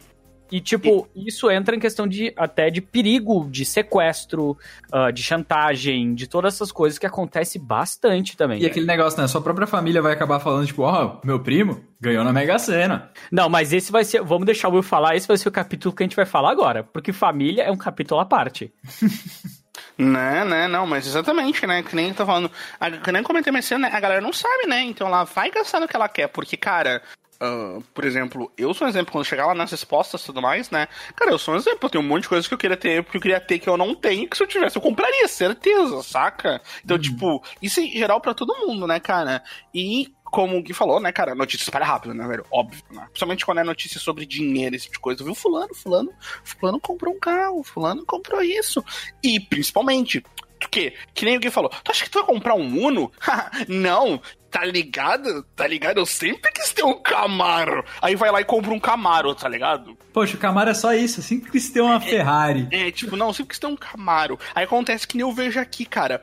[0.52, 1.28] e, tipo, e...
[1.28, 4.58] isso entra em questão de até de perigo, de sequestro,
[4.94, 8.62] uh, de chantagem, de todas essas coisas que acontece bastante também.
[8.62, 9.28] E aquele negócio, né?
[9.28, 13.12] Sua própria família vai acabar falando, tipo, ó, oh, meu primo ganhou na Mega Sena.
[13.32, 14.22] Não, mas esse vai ser.
[14.22, 16.52] Vamos deixar o Will falar, esse vai ser o capítulo que a gente vai falar
[16.52, 16.84] agora.
[16.84, 18.72] Porque família é um capítulo à parte.
[19.98, 21.84] Né, né, não, mas exatamente, né?
[21.84, 22.50] Que nem eu tô falando.
[22.80, 23.90] A, que nem comentei mais cedo, né?
[23.92, 24.82] A galera não sabe, né?
[24.84, 27.02] Então ela vai gastar no que ela quer, porque, cara,
[27.42, 30.70] Uh, por exemplo, eu sou um exemplo, quando chegar lá nas respostas e tudo mais,
[30.70, 30.90] né?
[31.16, 33.04] Cara, eu sou um exemplo, eu tenho um monte de coisas que eu queria ter,
[33.06, 36.04] que eu queria ter que eu não tenho, que se eu tivesse eu compraria, certeza,
[36.04, 36.62] saca?
[36.84, 37.02] Então, uhum.
[37.02, 39.42] tipo, isso em geral para todo mundo, né, cara?
[39.74, 42.46] E como o Gui falou, né, cara, notícia espalha rápido, né, velho?
[42.52, 43.06] Óbvio, né?
[43.06, 45.24] Principalmente quando é notícia sobre dinheiro, esse tipo de coisa.
[45.24, 46.12] Viu fulano, fulano,
[46.44, 48.84] fulano comprou um carro, fulano comprou isso.
[49.24, 50.24] E, principalmente,
[50.68, 50.94] que?
[51.14, 53.12] Que nem alguém falou, tu acha que tu vai comprar um Uno?
[53.68, 55.44] não, tá ligado?
[55.56, 56.00] Tá ligado?
[56.00, 57.84] Eu sempre quis ter um Camaro.
[58.02, 59.98] Aí vai lá e compra um Camaro, tá ligado?
[60.12, 62.68] Poxa, o Camaro é só isso, eu sempre quis ter uma é, Ferrari.
[62.72, 64.40] É, tipo, não, sempre quis ter um Camaro.
[64.54, 66.22] Aí acontece que nem eu vejo aqui, cara.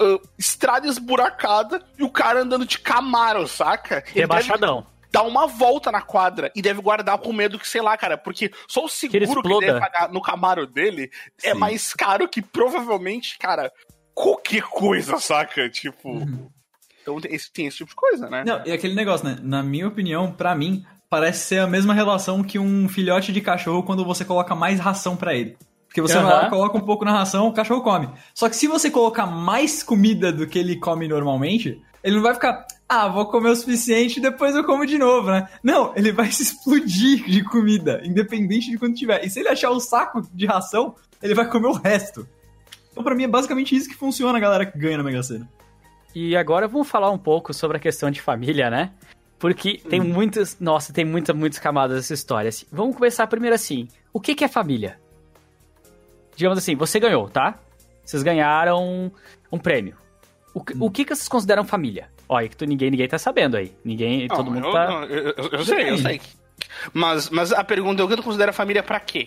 [0.00, 4.02] Uh, estrada esburacada e o cara andando de Camaro, saca?
[4.06, 8.16] Rebaixadão dar uma volta na quadra e deve guardar com medo que, sei lá, cara,
[8.16, 11.10] porque só o seguro que, que ele deve pagar no Camaro dele
[11.42, 11.48] é Sim.
[11.48, 13.72] é mais caro que provavelmente, cara,
[14.14, 15.68] qualquer coisa, saca?
[15.68, 16.10] Tipo.
[16.10, 16.48] Uhum.
[17.02, 18.44] Então tem esse, tem esse tipo de coisa, né?
[18.46, 19.38] Não, e aquele negócio, né?
[19.42, 23.82] Na minha opinião, para mim, parece ser a mesma relação que um filhote de cachorro
[23.82, 25.56] quando você coloca mais ração para ele.
[25.86, 26.48] Porque você uhum.
[26.48, 28.08] coloca um pouco na ração, o cachorro come.
[28.32, 32.32] Só que se você colocar mais comida do que ele come normalmente, ele não vai
[32.32, 35.48] ficar, ah, vou comer o suficiente e depois eu como de novo, né?
[35.62, 39.24] Não, ele vai se explodir de comida, independente de quanto tiver.
[39.24, 42.26] E se ele achar o saco de ração, ele vai comer o resto.
[42.90, 45.48] Então, pra mim, é basicamente isso que funciona a galera que ganha na Mega Sena.
[46.12, 48.90] E agora vamos falar um pouco sobre a questão de família, né?
[49.38, 50.12] Porque tem hum.
[50.12, 50.58] muitas.
[50.58, 52.48] Nossa, tem muitas, muitas camadas dessa história.
[52.48, 53.86] Assim, vamos começar primeiro assim.
[54.12, 54.98] O que, que é família?
[56.34, 57.56] Digamos assim, você ganhou, tá?
[58.04, 59.12] Vocês ganharam
[59.52, 59.96] um prêmio.
[60.52, 62.08] O, o que, que vocês consideram família?
[62.32, 63.72] Olha, que tu, ninguém, ninguém tá sabendo aí.
[63.84, 64.86] Ninguém, não, todo mundo eu, tá...
[64.86, 66.20] Não, eu, eu, eu sei, eu sei.
[66.94, 69.26] Mas, mas a pergunta é o que tu considera família pra quê?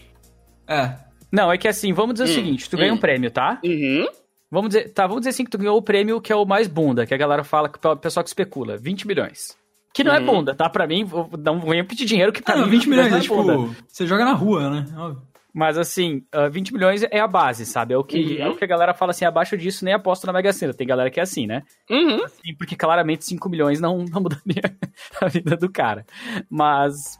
[0.65, 0.95] É.
[1.29, 2.79] Não, é que assim, vamos dizer hum, o seguinte, tu hum.
[2.79, 3.59] ganha um prêmio, tá?
[3.61, 4.07] Uhum.
[4.49, 6.69] Vamos dizer, tá, vamos dizer assim que tu ganhou o prêmio que é o mais
[6.69, 9.57] bunda, que a galera fala, que o pessoal que especula, 20 milhões.
[9.93, 10.23] Que não é uhum.
[10.23, 10.69] é bunda, tá?
[10.69, 12.71] Pra mim, vou dar um, vou pedir dinheiro que pra não, mim...
[12.71, 14.85] 20 milhões é, é tipo, você joga na rua, né?
[14.97, 15.21] Óbvio.
[15.53, 17.93] Mas assim, uh, ah, 20 milhões é a base, sabe?
[17.93, 18.41] É o, que, uhum.
[18.41, 20.73] é o que a galera fala assim, abaixo disso nem aposto na Mega Sena.
[20.73, 21.61] Tem galera que é assim, né?
[21.87, 22.23] Uhum.
[22.23, 24.75] Assim, porque claramente 5 milhões não, não mudaria
[25.21, 26.05] a vida do cara.
[26.49, 27.19] Mas.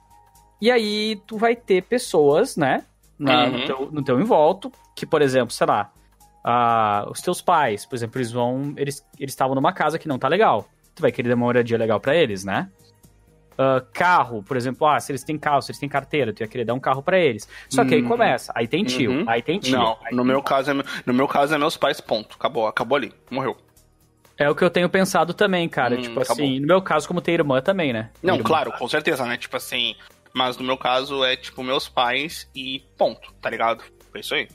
[0.60, 2.84] E aí, tu vai ter pessoas, né?
[3.20, 3.52] Na, uhum.
[3.52, 5.92] no, teu, no teu envolto, que, por exemplo, sei lá,
[6.44, 8.74] uh, os teus pais, por exemplo, eles vão.
[8.76, 10.68] Eles estavam numa casa que não tá legal.
[10.96, 12.70] Tu vai querer dar uma moradia legal para eles, né?
[13.54, 16.48] Uh, carro, por exemplo, ah, se eles têm carro, se eles têm carteira, tu ia
[16.48, 17.48] querer dar um carro para eles.
[17.70, 18.08] Só que aí uhum.
[18.08, 19.26] começa, aí tem tio, uhum.
[19.28, 19.78] aí tem tio.
[19.78, 22.36] Não, no meu caso é no meu caso é meus pais, ponto.
[22.36, 23.56] Acabou, acabou ali, morreu.
[24.38, 25.96] É o que eu tenho pensado também, cara.
[25.96, 26.44] Hum, tipo acabou.
[26.44, 28.10] assim, no meu caso, como tem irmã também, né?
[28.22, 28.46] Não, irmã.
[28.46, 29.38] claro, com certeza, né?
[29.38, 29.96] Tipo assim,
[30.34, 33.84] mas no meu caso é tipo meus pais e ponto, tá ligado?
[34.14, 34.48] É isso aí.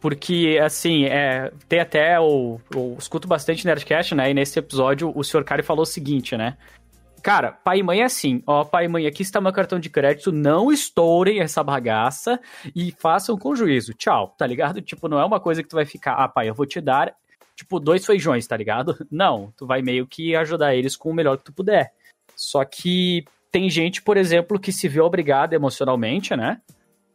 [0.00, 2.58] Porque, assim, é, tem até o.
[2.74, 4.30] Eu escuto bastante Nerdcast, né?
[4.30, 5.44] E nesse episódio o Sr.
[5.44, 6.56] Kari falou o seguinte, né?
[7.22, 8.42] Cara, pai e mãe é assim.
[8.46, 10.32] Ó, pai e mãe, aqui está meu cartão de crédito.
[10.32, 12.40] Não estourem essa bagaça
[12.74, 13.92] e façam com juízo.
[13.94, 14.80] Tchau, tá ligado?
[14.90, 17.14] Tipo, não é uma coisa que tu vai ficar, ah, pai, eu vou te dar,
[17.54, 18.96] tipo, dois feijões, tá ligado?
[19.10, 21.92] Não, tu vai meio que ajudar eles com o melhor que tu puder.
[22.34, 26.60] Só que tem gente, por exemplo, que se vê obrigada emocionalmente, né?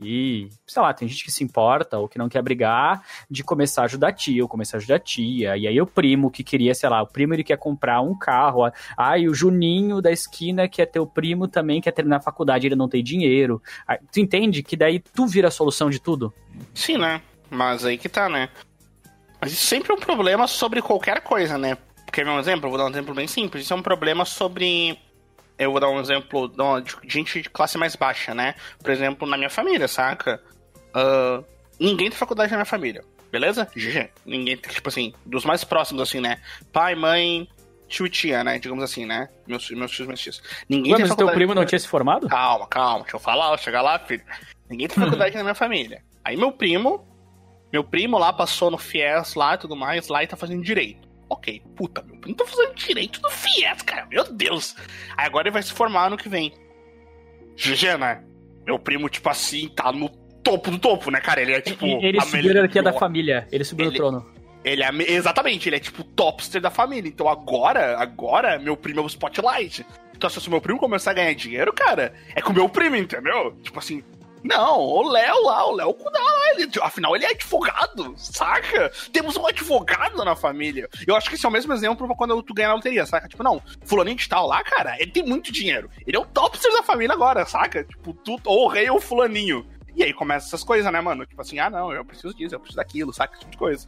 [0.01, 3.83] E, sei lá, tem gente que se importa ou que não quer brigar de começar
[3.83, 5.55] a ajudar a tia, ou começar a ajudar a tia.
[5.55, 8.63] E aí o primo que queria, sei lá, o primo ele quer comprar um carro.
[9.17, 12.75] E o Juninho da esquina que é teu primo também quer terminar a faculdade, ele
[12.75, 13.61] não tem dinheiro.
[14.11, 16.33] Tu entende que daí tu vira a solução de tudo?
[16.73, 17.21] Sim, né?
[17.49, 18.49] Mas aí que tá, né?
[19.39, 21.77] Mas isso sempre é um problema sobre qualquer coisa, né?
[22.05, 23.63] Porque, meu exemplo, eu vou dar um exemplo bem simples.
[23.63, 24.97] Isso é um problema sobre
[25.57, 26.51] eu vou dar um exemplo
[26.83, 28.55] de gente de classe mais baixa, né?
[28.79, 30.41] Por exemplo, na minha família, saca?
[30.89, 31.43] Uh,
[31.79, 33.67] ninguém tem faculdade na minha família, beleza?
[33.75, 34.09] GG.
[34.25, 36.41] Ninguém tem, tipo assim, dos mais próximos, assim, né?
[36.71, 37.47] Pai, mãe,
[37.87, 38.59] tio e tia, né?
[38.59, 39.29] Digamos assim, né?
[39.47, 40.43] Meus, meus tios, meus tios.
[40.67, 41.31] Ninguém Ué, mas faculdade.
[41.31, 42.27] teu primo não tinha se formado?
[42.27, 44.23] Calma, calma, deixa eu falar, eu chegar lá, filho.
[44.69, 46.03] Ninguém tem faculdade na minha família.
[46.23, 47.07] Aí meu primo,
[47.71, 51.04] meu primo lá passou no FIES lá e tudo mais, lá e tá fazendo direito.
[51.29, 54.05] Ok, puta, meu primo tá fazendo direito do FIES, cara.
[54.05, 54.75] Meu Deus.
[55.17, 56.53] Aí agora ele vai se formar ano que vem.
[57.55, 58.23] GG, né?
[58.65, 60.09] Meu primo, tipo assim, tá no
[60.43, 61.41] topo do topo, né, cara?
[61.41, 61.85] Ele é tipo.
[61.85, 63.47] Ele subiu a hierarquia da família.
[63.51, 64.33] Ele subiu ele, no trono.
[64.63, 64.89] Ele é.
[65.11, 67.09] Exatamente, ele é tipo topster da família.
[67.09, 69.85] Então agora, agora, meu primo é o spotlight.
[70.15, 72.95] Então, se o meu primo começar a ganhar dinheiro, cara, é com o meu primo,
[72.95, 73.53] entendeu?
[73.61, 74.01] Tipo assim,
[74.45, 76.51] não, o Léo lá, o Léo cuida lá.
[76.51, 78.91] Ele, afinal, ele é advogado, saca?
[79.11, 80.87] Temos um advogado na família.
[81.07, 83.27] Eu acho que esse é o mesmo exemplo pra quando tu ganha na loteria, saca?
[83.27, 85.89] Tipo, não, fulaninho de tal lá, cara, ele tem muito dinheiro.
[86.05, 87.83] Ele é o topster da família agora, saca?
[87.83, 89.65] Tipo, tu, ou o rei ou o fulaninho.
[89.95, 91.25] E aí começa essas coisas, né, mano?
[91.25, 93.33] Tipo assim, ah, não, eu preciso disso, eu preciso daquilo, saca?
[93.33, 93.87] Esse tipo de coisa.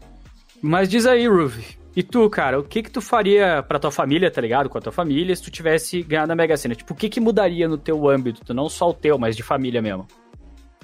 [0.60, 4.32] Mas diz aí, Ruby, e tu, cara, o que que tu faria pra tua família,
[4.32, 4.70] tá ligado?
[4.70, 6.74] Com a tua família, se tu tivesse ganhado a Mega Sena?
[6.74, 8.56] Tipo, o que que mudaria no teu âmbito?
[8.56, 10.08] Não só o teu, mas de família mesmo.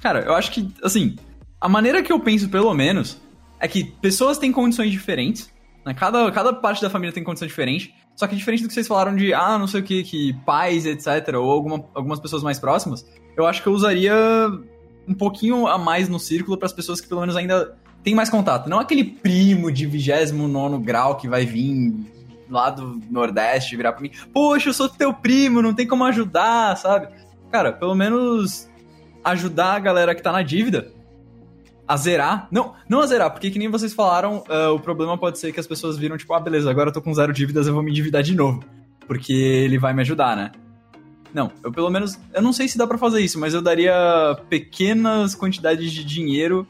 [0.03, 1.15] Cara, eu acho que, assim,
[1.61, 3.21] a maneira que eu penso, pelo menos,
[3.57, 5.49] é que pessoas têm condições diferentes,
[5.85, 5.93] né?
[5.93, 9.15] Cada, cada parte da família tem condição diferente, só que diferente do que vocês falaram
[9.15, 13.05] de, ah, não sei o que, que pais, etc., ou alguma, algumas pessoas mais próximas,
[13.37, 14.13] eu acho que eu usaria
[15.07, 18.29] um pouquinho a mais no círculo para as pessoas que pelo menos ainda tem mais
[18.29, 18.69] contato.
[18.69, 21.93] Não aquele primo de 29 grau que vai vir
[22.49, 26.75] lá do Nordeste virar pra mim, poxa, eu sou teu primo, não tem como ajudar,
[26.75, 27.07] sabe?
[27.49, 28.67] Cara, pelo menos
[29.23, 30.91] ajudar a galera que tá na dívida
[31.87, 32.47] a zerar.
[32.51, 35.59] Não, não a zerar, porque que nem vocês falaram, uh, o problema pode ser que
[35.59, 37.91] as pessoas viram, tipo, ah, beleza, agora eu tô com zero dívidas, eu vou me
[37.91, 38.63] endividar de novo.
[39.05, 40.51] Porque ele vai me ajudar, né?
[41.33, 42.17] Não, eu pelo menos.
[42.33, 43.93] Eu não sei se dá para fazer isso, mas eu daria
[44.49, 46.65] pequenas quantidades de dinheiro.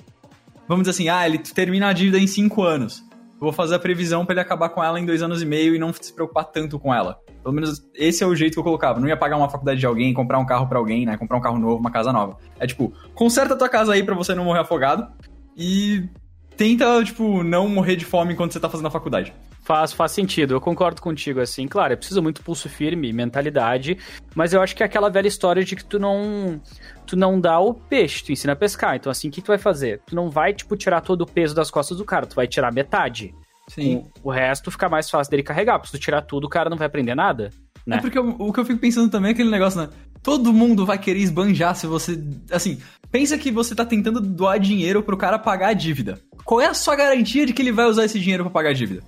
[0.67, 3.03] Vamos dizer assim, ah, ele termina a dívida em 5 anos.
[3.33, 5.75] Eu vou fazer a previsão para ele acabar com ela em dois anos e meio
[5.75, 7.19] e não se preocupar tanto com ela.
[7.43, 8.99] Pelo menos esse é o jeito que eu colocava.
[8.99, 11.17] Não ia pagar uma faculdade de alguém, comprar um carro para alguém, né?
[11.17, 12.37] Comprar um carro novo, uma casa nova.
[12.57, 15.11] É tipo, conserta tua casa aí para você não morrer afogado
[15.55, 16.07] e
[16.55, 19.33] tenta, tipo, não morrer de fome enquanto você tá fazendo a faculdade.
[19.63, 23.97] Faz, faz sentido, eu concordo contigo, assim, claro, é preciso muito pulso firme, mentalidade,
[24.35, 26.59] mas eu acho que é aquela velha história de que tu não
[27.07, 29.57] tu não dá o peixe, tu ensina a pescar, então assim, o que tu vai
[29.57, 30.01] fazer?
[30.05, 32.73] Tu não vai, tipo, tirar todo o peso das costas do cara, tu vai tirar
[32.73, 33.33] metade.
[33.67, 34.05] Sim.
[34.23, 36.69] O, o resto fica mais fácil dele carregar, porque se tu tirar tudo, o cara
[36.69, 37.49] não vai aprender nada,
[37.85, 37.97] né?
[37.97, 39.89] É porque o, o que eu fico pensando também é aquele negócio, né?
[40.21, 42.21] Todo mundo vai querer esbanjar se você.
[42.49, 42.79] Assim,
[43.11, 46.19] pensa que você tá tentando doar dinheiro pro cara pagar a dívida.
[46.45, 48.73] Qual é a sua garantia de que ele vai usar esse dinheiro para pagar a
[48.73, 49.03] dívida?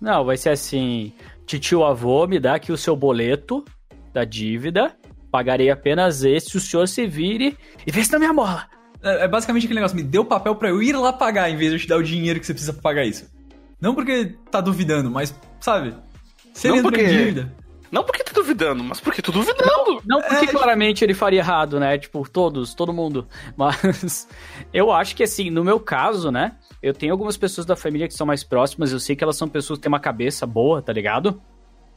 [0.00, 1.12] Não, vai ser assim:
[1.46, 3.64] titio avô, me dá aqui o seu boleto
[4.12, 4.96] da dívida,
[5.30, 8.66] pagarei apenas esse, o senhor se vire e vê se não me amola.
[9.02, 11.70] É, é basicamente aquele negócio: me o papel para eu ir lá pagar, em vez
[11.70, 13.35] de eu te dar o dinheiro que você precisa pra pagar isso.
[13.80, 15.94] Não porque tá duvidando, mas, sabe?
[16.52, 17.04] Se ele não porque...
[17.04, 17.52] dívida.
[17.90, 19.64] Não porque tá duvidando, mas porque tô duvidando.
[19.64, 20.48] Não, não porque é...
[20.48, 21.96] claramente ele faria errado, né?
[21.96, 23.28] Tipo, todos, todo mundo.
[23.56, 24.28] Mas
[24.72, 26.56] eu acho que assim, no meu caso, né?
[26.82, 29.48] Eu tenho algumas pessoas da família que são mais próximas, eu sei que elas são
[29.48, 31.40] pessoas que têm uma cabeça boa, tá ligado?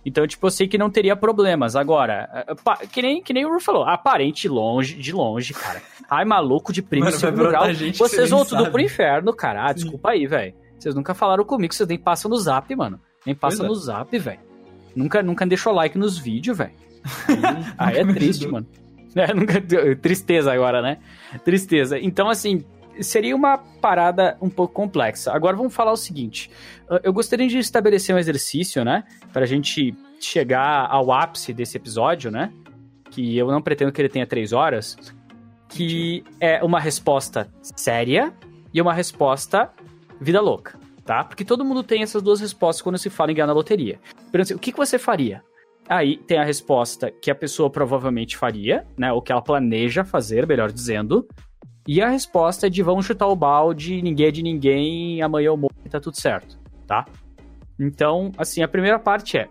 [0.05, 1.75] Então, tipo, eu sei que não teria problemas.
[1.75, 2.45] Agora,
[2.91, 5.81] que nem, que nem o Ru falou, aparente longe, de longe, cara.
[6.09, 7.65] Ai, maluco de primo Mano, segundo grau.
[7.95, 9.67] Vocês vão tudo pro inferno, cara.
[9.67, 10.53] Ah, desculpa aí, velho.
[10.79, 12.99] Vocês nunca falaram comigo, vocês nem passam no zap, mano.
[13.25, 13.79] Nem passam no é.
[13.79, 14.39] zap, velho.
[14.95, 16.71] Nunca, nunca deixou like nos vídeos, velho.
[17.77, 18.65] Aí, aí é triste, mano.
[19.15, 19.61] É, nunca,
[20.01, 20.97] tristeza agora, né?
[21.43, 21.99] Tristeza.
[21.99, 22.63] Então, assim,
[23.01, 25.31] seria uma parada um pouco complexa.
[25.33, 26.49] Agora vamos falar o seguinte:
[26.89, 29.03] ah, eu gostaria de estabelecer um exercício, né?
[29.31, 32.51] Pra gente chegar ao ápice desse episódio, né?
[33.09, 34.97] Que eu não pretendo que ele tenha três horas.
[35.67, 38.33] Que é uma resposta séria
[38.73, 39.71] e uma resposta
[40.19, 41.23] vida louca, tá?
[41.23, 43.99] Porque todo mundo tem essas duas respostas quando se fala em ganhar na loteria.
[44.55, 45.43] O que, que você faria?
[45.87, 49.11] Aí tem a resposta que a pessoa provavelmente faria, né?
[49.11, 51.27] Ou que ela planeja fazer, melhor dizendo.
[51.87, 55.57] E a resposta é de vamos chutar o balde, ninguém é de ninguém, amanhã eu
[55.57, 57.05] morro e tá tudo certo, tá?
[57.79, 59.49] Então, assim, a primeira parte é: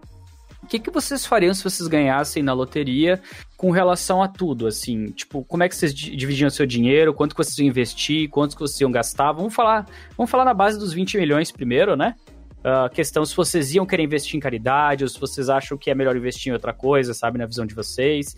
[0.68, 3.20] que, que vocês fariam se vocês ganhassem na loteria
[3.56, 5.06] com relação a tudo, assim?
[5.06, 8.60] Tipo, como é que vocês dividiam seu dinheiro, quanto que vocês iam investir, quanto que
[8.60, 9.32] vocês iam gastar?
[9.32, 12.14] Vamos falar, vamos falar na base dos 20 milhões primeiro, né?
[12.62, 15.90] A uh, questão se vocês iam querer investir em caridade ou se vocês acham que
[15.90, 18.34] é melhor investir em outra coisa, sabe, na visão de vocês.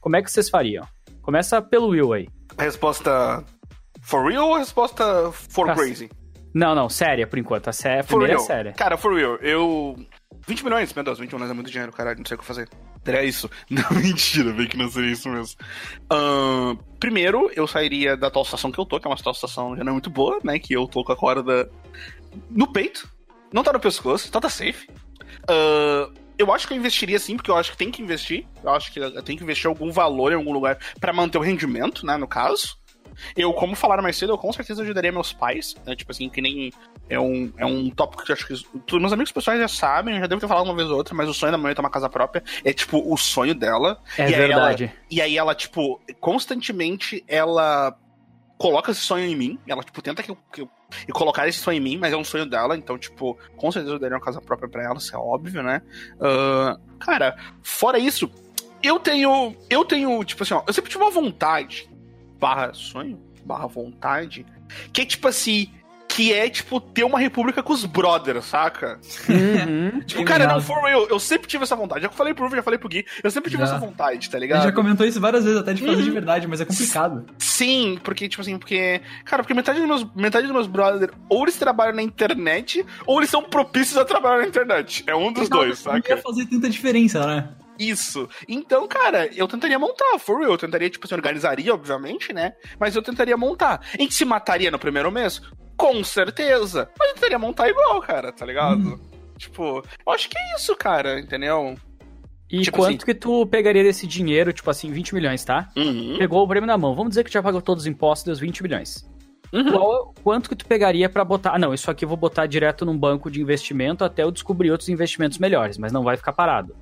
[0.00, 0.84] Como é que vocês fariam?
[1.22, 2.28] Começa pelo Will aí.
[2.58, 3.44] A resposta
[4.02, 5.78] for real ou resposta for Cass...
[5.78, 6.10] crazy?
[6.52, 7.68] Não, não, séria por enquanto.
[7.68, 8.02] A, sé...
[8.02, 8.72] primeira é séria.
[8.72, 9.96] Cara, for real, eu.
[10.46, 12.68] 20 milhões, meu Deus, 20 milhões é muito dinheiro, caralho, não sei o que fazer.
[13.04, 13.50] Teria isso.
[13.70, 15.56] Não, mentira, bem que não seria isso mesmo.
[16.12, 19.82] Uh, primeiro, eu sairia da atual situação que eu tô, que é uma situação já
[19.82, 20.58] não é muito boa, né?
[20.58, 21.70] Que eu tô com a corda
[22.50, 23.10] no peito,
[23.52, 24.86] não tá no pescoço, então tá safe.
[25.48, 28.46] Uh, eu acho que eu investiria sim, porque eu acho que tem que investir.
[28.62, 32.06] Eu acho que tenho que investir algum valor em algum lugar para manter o rendimento,
[32.06, 32.16] né?
[32.16, 32.78] No caso.
[33.36, 35.76] Eu, como falaram mais cedo, eu com certeza ajudaria meus pais.
[35.86, 36.72] Né, tipo assim, que nem.
[37.10, 38.54] É um, é um tópico que eu acho que.
[38.86, 41.12] Todos meus amigos pessoais já sabem, eu já devo ter falado uma vez ou outra,
[41.12, 42.42] mas o sonho da mãe é ter uma casa própria.
[42.64, 44.00] É tipo o sonho dela.
[44.16, 44.84] É e verdade.
[44.84, 47.98] Ela, e aí ela, tipo, constantemente ela
[48.56, 49.58] coloca esse sonho em mim.
[49.66, 50.70] Ela, tipo, tenta que eu, que eu
[51.08, 53.94] e colocar esse sonho em mim, mas é um sonho dela, então, tipo, com certeza
[53.94, 55.82] eu daria uma casa própria pra ela, isso é óbvio, né?
[56.16, 58.30] Uh, cara, fora isso,
[58.82, 59.54] eu tenho.
[59.68, 61.88] Eu tenho, tipo assim, ó, eu sempre tive uma vontade,
[62.38, 64.46] barra sonho, barra vontade,
[64.92, 65.72] que é tipo assim
[66.10, 69.00] que é, tipo, ter uma república com os brothers, saca?
[69.28, 72.02] Uhum, tipo, cara, não for real, eu sempre tive essa vontade.
[72.02, 73.70] Já falei pro Ruvo, já falei pro Gui, eu sempre tive já.
[73.70, 74.58] essa vontade, tá ligado?
[74.62, 76.02] Ele já comentou isso várias vezes, até de fazer uhum.
[76.02, 77.26] de verdade, mas é complicado.
[77.38, 79.00] Sim, porque, tipo assim, porque.
[79.24, 83.18] Cara, porque metade dos meus, metade dos meus brothers, ou eles trabalham na internet, ou
[83.18, 85.04] eles são propícios a trabalhar na internet.
[85.06, 86.02] É um dos não, dois, saca?
[86.08, 87.50] Não ia fazer tanta diferença, né?
[87.78, 88.28] Isso.
[88.46, 90.52] Então, cara, eu tentaria montar, for real.
[90.52, 92.52] Eu tentaria, tipo assim, organizaria, obviamente, né?
[92.78, 93.80] Mas eu tentaria montar.
[93.94, 95.40] A gente se mataria no primeiro mês?
[95.80, 96.90] Com certeza.
[96.98, 98.94] Mas eu tentaria montar igual, cara, tá ligado?
[98.94, 99.00] Hum.
[99.38, 101.74] Tipo, eu acho que é isso, cara, entendeu?
[102.50, 105.70] E tipo quanto assim, que tu pegaria desse dinheiro, tipo assim, 20 milhões, tá?
[105.74, 106.16] Uhum.
[106.18, 106.94] Pegou o prêmio na mão.
[106.94, 109.08] Vamos dizer que já pagou todos os impostos, deu 20 milhões.
[109.50, 109.72] Uhum.
[109.72, 111.54] Qual, quanto que tu pegaria para botar?
[111.54, 114.70] Ah, não, isso aqui eu vou botar direto num banco de investimento até eu descobrir
[114.70, 116.76] outros investimentos melhores, mas não vai ficar parado.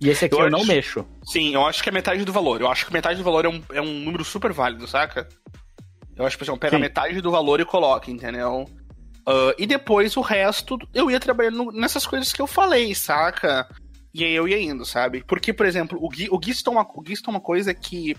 [0.00, 1.04] E esse aqui eu, eu não mexo.
[1.24, 2.60] Sim, eu acho que é metade do valor.
[2.60, 5.28] Eu acho que metade do valor é um, é um número super válido, saca?
[6.16, 6.82] Eu acho que, tipo, pega Sim.
[6.82, 8.66] metade do valor e coloca, entendeu?
[9.28, 13.68] Uh, e depois o resto eu ia trabalhando nessas coisas que eu falei, saca?
[14.14, 15.22] E aí eu ia indo, sabe?
[15.26, 18.14] Porque, por exemplo, o, Gui, o é uma, o é uma coisa que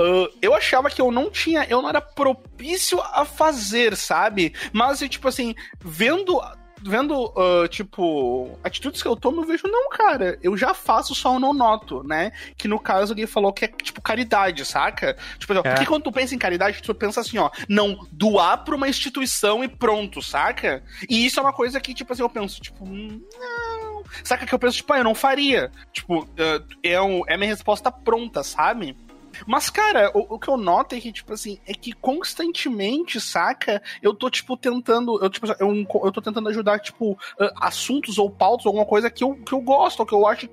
[0.00, 4.54] Uh, eu achava que eu não tinha, eu não era propício a fazer, sabe?
[4.72, 6.40] Mas, tipo assim, vendo
[6.82, 11.34] vendo, uh, tipo, atitudes que eu tomo, eu vejo, não, cara, eu já faço, só
[11.34, 12.32] eu não noto, né?
[12.56, 15.16] Que no caso alguém falou que é, tipo, caridade, saca?
[15.38, 15.62] Tipo, é.
[15.62, 19.62] porque quando tu pensa em caridade, tu pensa assim, ó, não, doar pra uma instituição
[19.62, 20.82] e pronto, saca?
[21.08, 24.02] E isso é uma coisa que, tipo assim, eu penso, tipo, não.
[24.24, 25.70] Saca que eu penso, tipo, ah, eu não faria.
[25.92, 28.96] Tipo, uh, é, um, é minha resposta pronta, sabe?
[29.46, 33.82] Mas, cara, o, o, que eu noto é que, tipo assim, é que constantemente, saca?
[34.02, 35.22] Eu tô, tipo, tentando.
[35.22, 37.18] Eu, tipo, eu, eu tô tentando ajudar, tipo,
[37.56, 40.48] assuntos ou pautas, alguma coisa que eu, que eu gosto, ou que eu acho,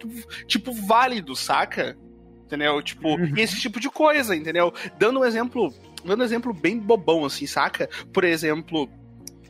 [0.46, 1.98] tipo, válido, saca?
[2.46, 2.82] Entendeu?
[2.82, 3.34] Tipo, uhum.
[3.36, 4.74] esse tipo de coisa, entendeu?
[4.98, 5.74] Dando um exemplo.
[6.06, 7.90] Dando um exemplo bem bobão, assim, saca?
[8.14, 8.90] Por exemplo,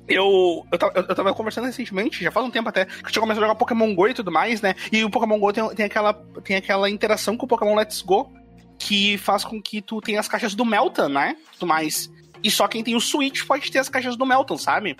[0.07, 3.21] eu, eu, tava, eu tava conversando recentemente, já faz um tempo até, que eu tinha
[3.21, 4.73] começado a jogar Pokémon GO e tudo mais, né?
[4.91, 8.31] E o Pokémon GO tem, tem, aquela, tem aquela interação com o Pokémon Let's Go,
[8.77, 11.35] que faz com que tu tenha as caixas do Melton, né?
[11.53, 12.11] Tudo mais.
[12.43, 14.95] E só quem tem o Switch pode ter as caixas do Melton, sabe?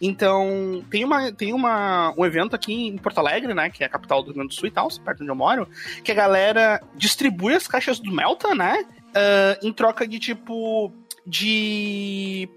[0.00, 3.70] Então, tem, uma, tem uma, um evento aqui em Porto Alegre, né?
[3.70, 5.68] Que é a capital do Rio Grande do Sul e tal, perto onde eu moro,
[6.04, 8.84] que a galera distribui as caixas do Melton, né?
[9.08, 10.92] Uh, em troca de tipo.
[11.26, 12.48] de.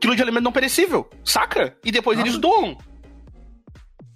[0.00, 1.76] quilo de alimento não perecível, saca?
[1.84, 2.28] E depois Nossa.
[2.28, 2.76] eles doam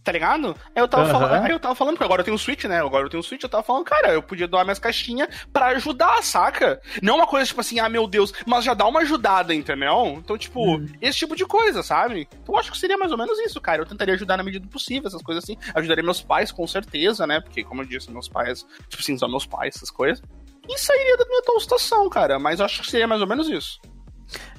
[0.09, 0.57] tá ligado?
[0.75, 1.11] Aí eu tava, uhum.
[1.11, 2.81] falando, aí eu tava falando, porque agora eu tenho um Switch, né?
[2.81, 5.67] Agora eu tenho um Switch, eu tava falando, cara, eu podia doar minhas caixinhas pra
[5.67, 6.81] ajudar, saca?
[7.03, 10.17] Não uma coisa tipo assim, ah, meu Deus, mas já dá uma ajudada, entendeu?
[10.17, 10.87] Então, tipo, uhum.
[11.03, 12.27] esse tipo de coisa, sabe?
[12.43, 13.83] Então eu acho que seria mais ou menos isso, cara.
[13.83, 15.59] Eu tentaria ajudar na medida do possível, essas coisas assim.
[15.75, 17.39] Ajudaria meus pais, com certeza, né?
[17.39, 20.23] Porque, como eu disse, meus pais, tipo assim, são meus pais, essas coisas.
[20.67, 22.39] E sairia da minha situação, cara.
[22.39, 23.79] Mas eu acho que seria mais ou menos isso.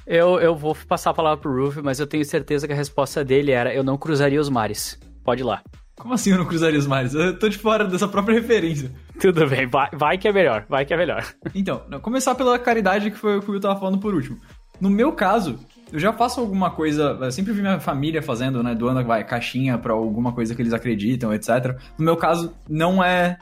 [0.06, 3.24] Eu, eu vou passar a palavra pro Ruff, mas eu tenho certeza que a resposta
[3.24, 4.98] dele era: eu não cruzaria os mares.
[5.24, 5.62] Pode ir lá.
[5.96, 7.12] Como assim eu não cruzaria os mares?
[7.12, 8.90] Eu tô de fora dessa própria referência.
[9.20, 11.26] Tudo bem, vai, vai que é melhor, vai que é melhor.
[11.54, 14.38] Então, começar pela caridade que foi o que eu tava falando por último.
[14.80, 15.58] No meu caso,
[15.92, 19.76] eu já faço alguma coisa, eu sempre vi minha família fazendo, né, doando vai, caixinha
[19.76, 21.76] para alguma coisa que eles acreditam, etc.
[21.98, 23.36] No meu caso, não é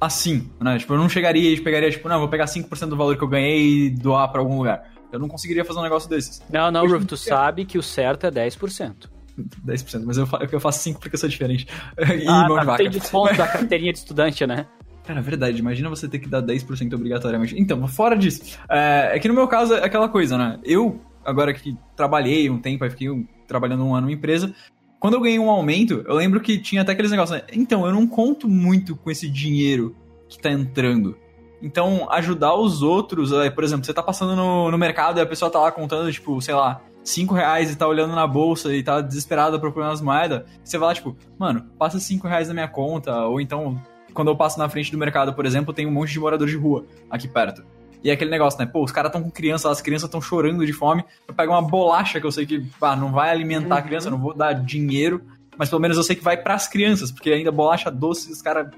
[0.00, 0.78] assim, né?
[0.78, 3.28] Tipo, eu não chegaria e pegaria, tipo, não, vou pegar 5% do valor que eu
[3.28, 4.84] ganhei e doar para algum lugar.
[5.12, 6.42] Eu não conseguiria fazer um negócio desses.
[6.50, 9.11] Não, não, Ruf, tu sabe que o certo é 10%.
[9.38, 11.66] 10%, mas eu, eu faço 5 porque eu sou diferente.
[12.22, 12.82] E ah, mão tá, de vaca.
[12.82, 14.66] tem desconto da carteirinha de estudante, né?
[15.04, 17.58] Cara, é verdade, imagina você ter que dar 10% obrigatoriamente.
[17.58, 20.60] Então, fora disso, é, é, que no meu caso é aquela coisa, né?
[20.62, 23.08] Eu, agora que trabalhei um tempo, aí fiquei
[23.48, 24.54] trabalhando um ano numa empresa,
[25.00, 27.44] quando eu ganhei um aumento, eu lembro que tinha até aqueles negócios, né?
[27.52, 29.96] Então, eu não conto muito com esse dinheiro
[30.28, 31.16] que tá entrando.
[31.60, 35.50] Então, ajudar os outros, por exemplo, você tá passando no, no mercado e a pessoa
[35.50, 39.00] tá lá contando, tipo, sei lá, 5 reais e tá olhando na bolsa e tá
[39.00, 43.26] desesperada procurando as moedas, você vai lá, tipo, mano, passa 5 reais na minha conta,
[43.26, 43.80] ou então,
[44.14, 46.56] quando eu passo na frente do mercado, por exemplo, tem um monte de morador de
[46.56, 47.64] rua aqui perto.
[48.04, 48.66] E é aquele negócio, né?
[48.66, 51.04] Pô, os caras estão com criança, as crianças estão chorando de fome.
[51.26, 53.80] Eu pego uma bolacha que eu sei que ah, não vai alimentar uhum.
[53.80, 55.22] a criança, eu não vou dar dinheiro,
[55.56, 58.42] mas pelo menos eu sei que vai para as crianças, porque ainda bolacha doce os
[58.42, 58.68] caras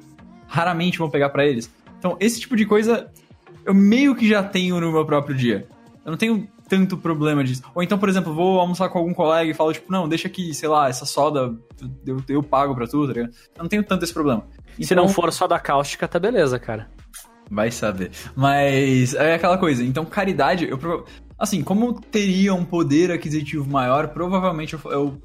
[0.46, 1.72] raramente vão pegar para eles.
[1.98, 3.10] Então, esse tipo de coisa
[3.64, 5.66] eu meio que já tenho no meu próprio dia.
[6.04, 7.62] Eu não tenho tanto problema disso.
[7.74, 10.54] Ou então, por exemplo, vou almoçar com algum colega e falo, tipo, não, deixa aqui,
[10.54, 11.54] sei lá, essa soda
[12.06, 13.32] eu, eu pago pra tu, tá ligado?
[13.56, 14.46] Eu não tenho tanto esse problema.
[14.78, 16.90] E Se não for soda cáustica, tá beleza, cara.
[17.50, 18.10] Vai saber.
[18.34, 19.84] Mas é aquela coisa.
[19.84, 21.04] Então, caridade, eu.
[21.38, 25.22] Assim, como teria um poder aquisitivo maior, provavelmente eu, eu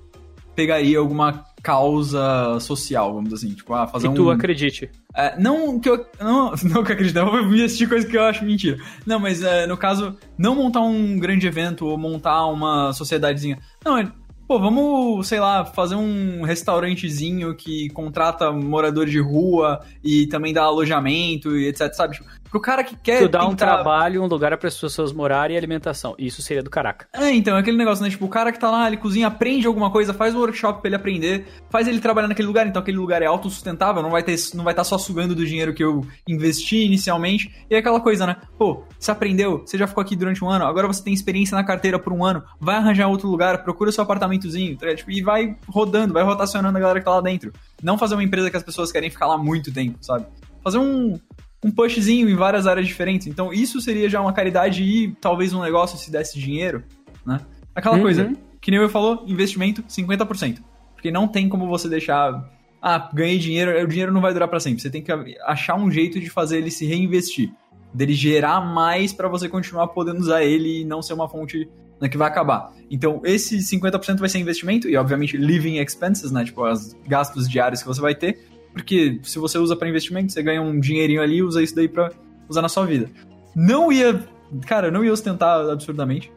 [0.60, 3.56] pegaria alguma causa social, vamos dizer assim.
[3.56, 4.16] Tipo, ah, fazer que um.
[4.16, 4.92] tu acredite.
[5.16, 6.06] É, não que eu.
[6.20, 8.78] Não, não que eu acredite, não vou me assistir coisas que eu acho mentira.
[9.06, 13.58] Não, mas é, no caso, não montar um grande evento ou montar uma sociedadezinha.
[13.86, 14.12] Não, é.
[14.46, 20.64] Pô, vamos, sei lá, fazer um restaurantezinho que contrata moradores de rua e também dá
[20.64, 22.16] alojamento e etc, sabe?
[22.16, 23.20] Tipo, Pro cara que quer.
[23.20, 26.16] Tu dá um trabalho, um lugar para as pessoas morarem e alimentação.
[26.18, 27.08] Isso seria do caraca.
[27.14, 28.10] É, então, é aquele negócio, né?
[28.10, 30.90] Tipo, o cara que tá lá, ele cozinha, aprende alguma coisa, faz um workshop pra
[30.90, 34.36] ele aprender, faz ele trabalhar naquele lugar, então aquele lugar é autossustentável, não vai ter,
[34.56, 37.54] não vai estar tá só sugando do dinheiro que eu investi inicialmente.
[37.70, 38.38] E é aquela coisa, né?
[38.58, 41.64] Pô, você aprendeu, você já ficou aqui durante um ano, agora você tem experiência na
[41.64, 44.94] carteira por um ano, vai arranjar outro lugar, procura seu apartamentozinho, tá?
[44.96, 47.54] tipo, e vai rodando, vai rotacionando a galera que tá lá dentro.
[47.82, 50.26] Não fazer uma empresa que as pessoas querem ficar lá muito tempo, sabe?
[50.64, 51.18] Fazer um,
[51.64, 53.28] um pushzinho em várias áreas diferentes.
[53.28, 56.84] Então isso seria já uma caridade e talvez um negócio se desse dinheiro.
[57.26, 57.40] né?
[57.76, 58.02] Aquela uhum.
[58.02, 60.60] coisa, que nem eu falou, investimento 50%.
[60.94, 62.50] Porque não tem como você deixar.
[62.82, 64.82] Ah, ganhei dinheiro, o dinheiro não vai durar para sempre.
[64.82, 65.12] Você tem que
[65.46, 67.52] achar um jeito de fazer ele se reinvestir.
[67.94, 71.68] Dele gerar mais para você continuar podendo usar ele e não ser uma fonte
[72.00, 72.72] né, que vai acabar.
[72.90, 76.44] Então, esse 50% vai ser investimento e, obviamente, living expenses, né?
[76.44, 78.49] Tipo, os gastos diários que você vai ter.
[78.74, 81.88] Porque se você usa para investimento, você ganha um dinheirinho ali e usa isso daí
[81.88, 82.12] para
[82.48, 83.10] usar na sua vida.
[83.56, 84.24] Não ia.
[84.66, 86.32] Cara, não ia ostentar absurdamente.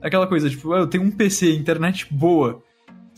[0.00, 2.62] Aquela coisa, tipo, eu tenho um PC, internet boa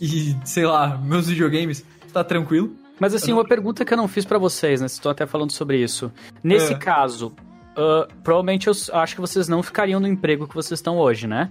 [0.01, 2.75] e, sei lá, meus videogames, tá tranquilo.
[2.99, 4.87] Mas assim, uma pergunta que eu não fiz para vocês, né?
[4.87, 6.13] Estou até falando sobre isso.
[6.43, 6.77] Nesse é.
[6.77, 7.29] caso,
[7.77, 11.51] uh, provavelmente eu acho que vocês não ficariam no emprego que vocês estão hoje, né?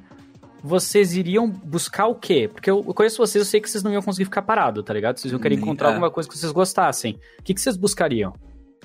[0.63, 2.49] Vocês iriam buscar o quê?
[2.51, 5.17] Porque eu conheço vocês, eu sei que vocês não iam conseguir ficar parado, tá ligado?
[5.17, 5.91] Vocês iam querer encontrar é.
[5.91, 7.19] alguma coisa que vocês gostassem.
[7.39, 8.33] O que, que vocês buscariam?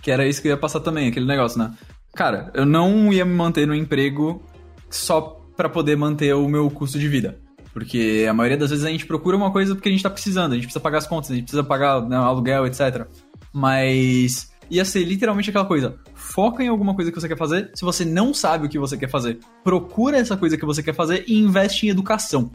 [0.00, 1.72] Que era isso que eu ia passar também, aquele negócio, né?
[2.14, 4.42] Cara, eu não ia me manter no emprego
[4.88, 7.38] só para poder manter o meu custo de vida.
[7.74, 10.52] Porque a maioria das vezes a gente procura uma coisa porque a gente tá precisando,
[10.52, 13.06] a gente precisa pagar as contas, a gente precisa pagar né, aluguel, etc.
[13.52, 17.70] Mas ia ser literalmente aquela coisa: foca em alguma coisa que você quer fazer.
[17.74, 20.94] Se você não sabe o que você quer fazer, procura essa coisa que você quer
[20.94, 22.50] fazer e investe em educação.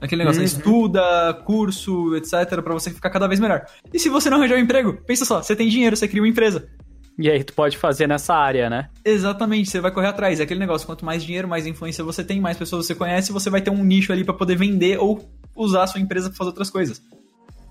[0.00, 0.46] Aquele negócio, uhum.
[0.46, 3.64] estuda, curso, etc, para você ficar cada vez melhor.
[3.92, 6.28] E se você não arranjar um emprego, pensa só, você tem dinheiro, você cria uma
[6.28, 6.68] empresa.
[7.18, 8.90] E aí tu pode fazer nessa área, né?
[9.04, 10.40] Exatamente, você vai correr atrás.
[10.40, 13.48] É aquele negócio, quanto mais dinheiro, mais influência você tem, mais pessoas você conhece, você
[13.48, 16.50] vai ter um nicho ali para poder vender ou usar a sua empresa pra fazer
[16.50, 17.00] outras coisas.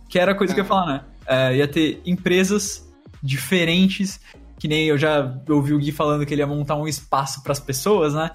[0.09, 0.55] Que era a coisa é.
[0.55, 1.01] que eu ia falar, né?
[1.27, 2.89] É, ia ter empresas
[3.23, 4.19] diferentes,
[4.59, 7.53] que nem eu já ouvi o Gui falando que ele ia montar um espaço para
[7.53, 8.31] as pessoas, né?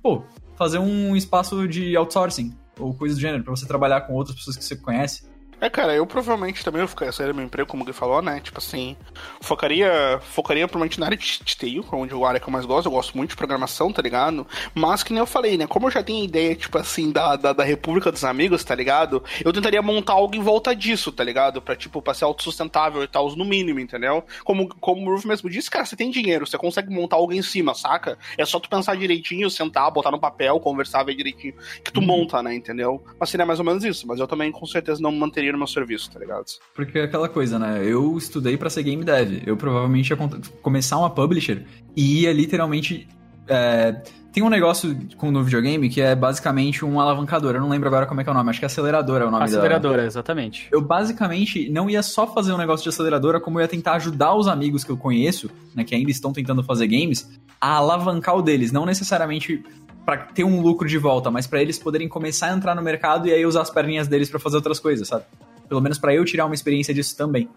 [0.00, 0.22] Pô,
[0.56, 4.56] fazer um espaço de outsourcing ou coisa do gênero, para você trabalhar com outras pessoas
[4.56, 5.24] que você conhece.
[5.62, 8.20] É, cara, eu provavelmente também eu ficaria saindo do meu emprego, como o Gui falou,
[8.20, 8.40] né?
[8.40, 8.96] Tipo assim,
[9.40, 12.66] focaria, focaria provavelmente na área de, de TI, onde é a área que eu mais
[12.66, 14.44] gosto, eu gosto muito de programação, tá ligado?
[14.74, 15.68] Mas que nem eu falei, né?
[15.68, 19.22] Como eu já tenho ideia, tipo assim, da, da, da República dos Amigos, tá ligado?
[19.44, 21.62] Eu tentaria montar algo em volta disso, tá ligado?
[21.62, 24.24] Pra, tipo, pra ser autossustentável e tal, no mínimo, entendeu?
[24.42, 27.42] Como, como o Ruf mesmo disse, cara, você tem dinheiro, você consegue montar algo em
[27.42, 28.18] cima, saca?
[28.36, 31.54] É só tu pensar direitinho, sentar, botar no papel, conversar, ver direitinho,
[31.84, 32.06] que tu uhum.
[32.06, 32.52] monta, né?
[32.52, 33.00] Entendeu?
[33.16, 35.66] Mas seria mais ou menos isso, mas eu também com certeza não manteria no meu
[35.66, 36.46] serviço, tá ligado?
[36.74, 37.82] Porque é aquela coisa, né?
[37.84, 39.42] Eu estudei para ser game dev.
[39.46, 40.16] Eu provavelmente ia
[40.60, 41.64] começar uma publisher
[41.96, 43.06] e ia literalmente.
[43.46, 47.54] É, tem um negócio com no videogame que é basicamente um alavancador.
[47.54, 48.48] Eu não lembro agora como é que é o nome.
[48.48, 50.06] Acho que é aceleradora é o nome Aceleradora, da...
[50.06, 50.68] exatamente.
[50.72, 54.34] Eu basicamente não ia só fazer um negócio de aceleradora, como eu ia tentar ajudar
[54.34, 57.30] os amigos que eu conheço, né, que ainda estão tentando fazer games,
[57.60, 58.72] a alavancar o deles.
[58.72, 59.62] Não necessariamente
[60.04, 63.28] para ter um lucro de volta, mas para eles poderem começar a entrar no mercado
[63.28, 65.24] e aí usar as perninhas deles para fazer outras coisas, sabe?
[65.68, 67.48] Pelo menos para eu tirar uma experiência disso também.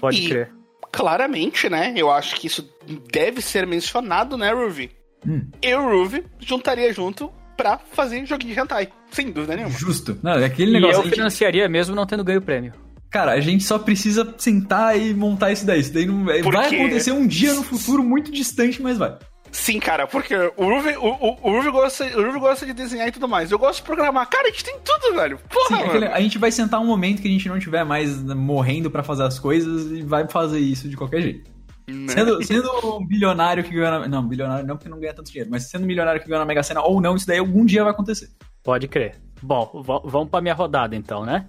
[0.00, 0.52] Pode e, crer.
[0.92, 1.92] Claramente, né?
[1.96, 2.68] Eu acho que isso
[3.12, 4.90] deve ser mencionado, né, Ruby?
[5.26, 5.46] Hum.
[5.60, 8.88] Eu, Ruby, juntaria junto pra fazer joguinho de hentai.
[9.10, 9.76] Sem dúvida nenhuma.
[9.76, 10.16] Justo.
[10.22, 11.02] Não, é aquele negócio.
[11.02, 11.72] E eu financiaria gente...
[11.72, 12.72] mesmo não tendo ganho prêmio.
[13.10, 15.80] Cara, a gente só precisa sentar e montar isso daí.
[15.80, 16.24] Isso daí não...
[16.24, 19.16] Vai acontecer um dia no futuro muito distante, mas vai.
[19.50, 23.08] Sim, cara, porque o Ruby, o, o, o, Ruby gosta, o Ruby gosta de desenhar
[23.08, 23.50] e tudo mais.
[23.50, 24.28] Eu gosto de programar.
[24.28, 25.38] Cara, a gente tem tudo, velho.
[25.48, 28.22] Porra, Sim, aquele, a gente vai sentar um momento que a gente não tiver mais
[28.22, 31.50] morrendo para fazer as coisas e vai fazer isso de qualquer jeito.
[31.88, 32.12] Né?
[32.12, 35.50] Sendo, sendo um bilionário que ganha na, Não, bilionário não porque não ganha tanto dinheiro,
[35.50, 37.92] mas sendo milionário que ganha na Mega Sena ou não, isso daí algum dia vai
[37.92, 38.28] acontecer.
[38.62, 39.16] Pode crer.
[39.42, 41.46] Bom, vamos pra minha rodada então, né?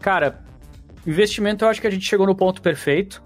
[0.00, 0.44] Cara,
[1.06, 3.22] investimento eu acho que a gente chegou no ponto perfeito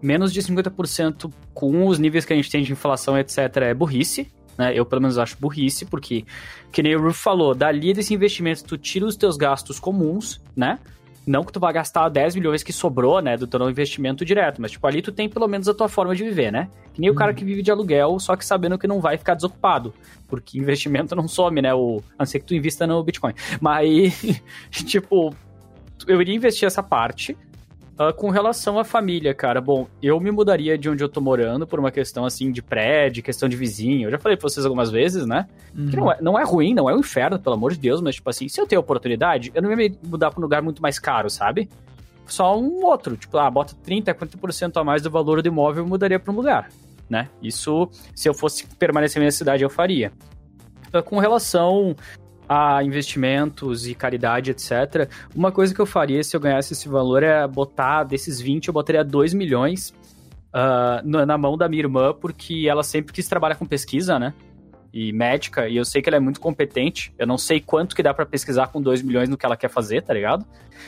[0.00, 4.30] menos de 50% com os níveis que a gente tem de inflação, etc., é burrice.
[4.56, 4.72] Né?
[4.74, 6.24] Eu, pelo menos, acho burrice, porque,
[6.72, 10.78] que nem o Ruf falou, dali desse investimento, tu tira os teus gastos comuns, né?
[11.24, 14.70] Não que tu vá gastar 10 milhões que sobrou, né, do teu investimento direto, mas,
[14.70, 16.70] tipo, ali tu tem pelo menos a tua forma de viver, né?
[16.94, 17.14] Que nem uhum.
[17.14, 19.92] o cara que vive de aluguel, só que sabendo que não vai ficar desocupado,
[20.26, 21.74] porque investimento não some, né?
[21.74, 23.34] O, a não ser que tu invista no Bitcoin.
[23.60, 24.40] Mas
[24.86, 25.34] tipo,
[26.06, 27.36] eu iria investir essa parte,
[27.98, 31.66] Uh, com relação à família, cara, bom, eu me mudaria de onde eu tô morando
[31.66, 34.06] por uma questão assim de prédio, questão de vizinho.
[34.06, 35.48] Eu já falei pra vocês algumas vezes, né?
[35.76, 35.88] Uhum.
[35.88, 38.14] Que não é, não é ruim, não é um inferno, pelo amor de Deus, mas
[38.14, 40.80] tipo assim, se eu tenho oportunidade, eu não ia me mudar pra um lugar muito
[40.80, 41.68] mais caro, sabe?
[42.24, 45.88] Só um outro, tipo, ah, bota 30, 40% a mais do valor do imóvel, eu
[45.88, 46.68] mudaria pra um lugar,
[47.10, 47.28] né?
[47.42, 50.12] Isso, se eu fosse permanecer na minha cidade, eu faria.
[50.94, 51.96] Uh, com relação
[52.48, 55.08] a investimentos e caridade, etc.
[55.34, 58.74] Uma coisa que eu faria se eu ganhasse esse valor é botar desses 20, eu
[58.74, 59.92] botaria 2 milhões
[60.48, 64.32] uh, na, mão da minha irmã, porque ela sempre quis trabalhar com pesquisa, né?
[64.90, 67.12] E médica, e eu sei que ela é muito competente.
[67.18, 69.68] Eu não sei quanto que dá para pesquisar com 2 milhões no que ela quer
[69.68, 70.46] fazer, tá ligado?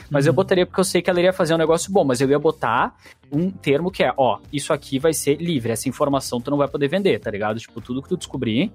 [0.09, 0.29] Mas uhum.
[0.29, 2.39] eu botaria porque eu sei que ela iria fazer um negócio bom, mas eu ia
[2.39, 2.95] botar
[3.31, 6.67] um termo que é, ó, isso aqui vai ser livre, essa informação tu não vai
[6.67, 7.59] poder vender, tá ligado?
[7.59, 8.71] Tipo, tudo que tu descobrir,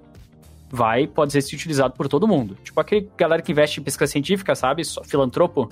[0.69, 2.57] vai, pode ser utilizado por todo mundo.
[2.63, 4.83] Tipo aquele galera que investe em pesquisa científica, sabe?
[4.83, 5.69] Só filantropo.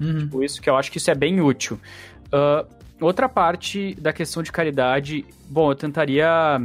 [0.00, 0.18] Uhum.
[0.20, 1.78] Tipo isso, que eu acho que isso é bem útil.
[2.26, 2.66] Uh,
[3.00, 6.60] outra parte da questão de caridade, bom, eu tentaria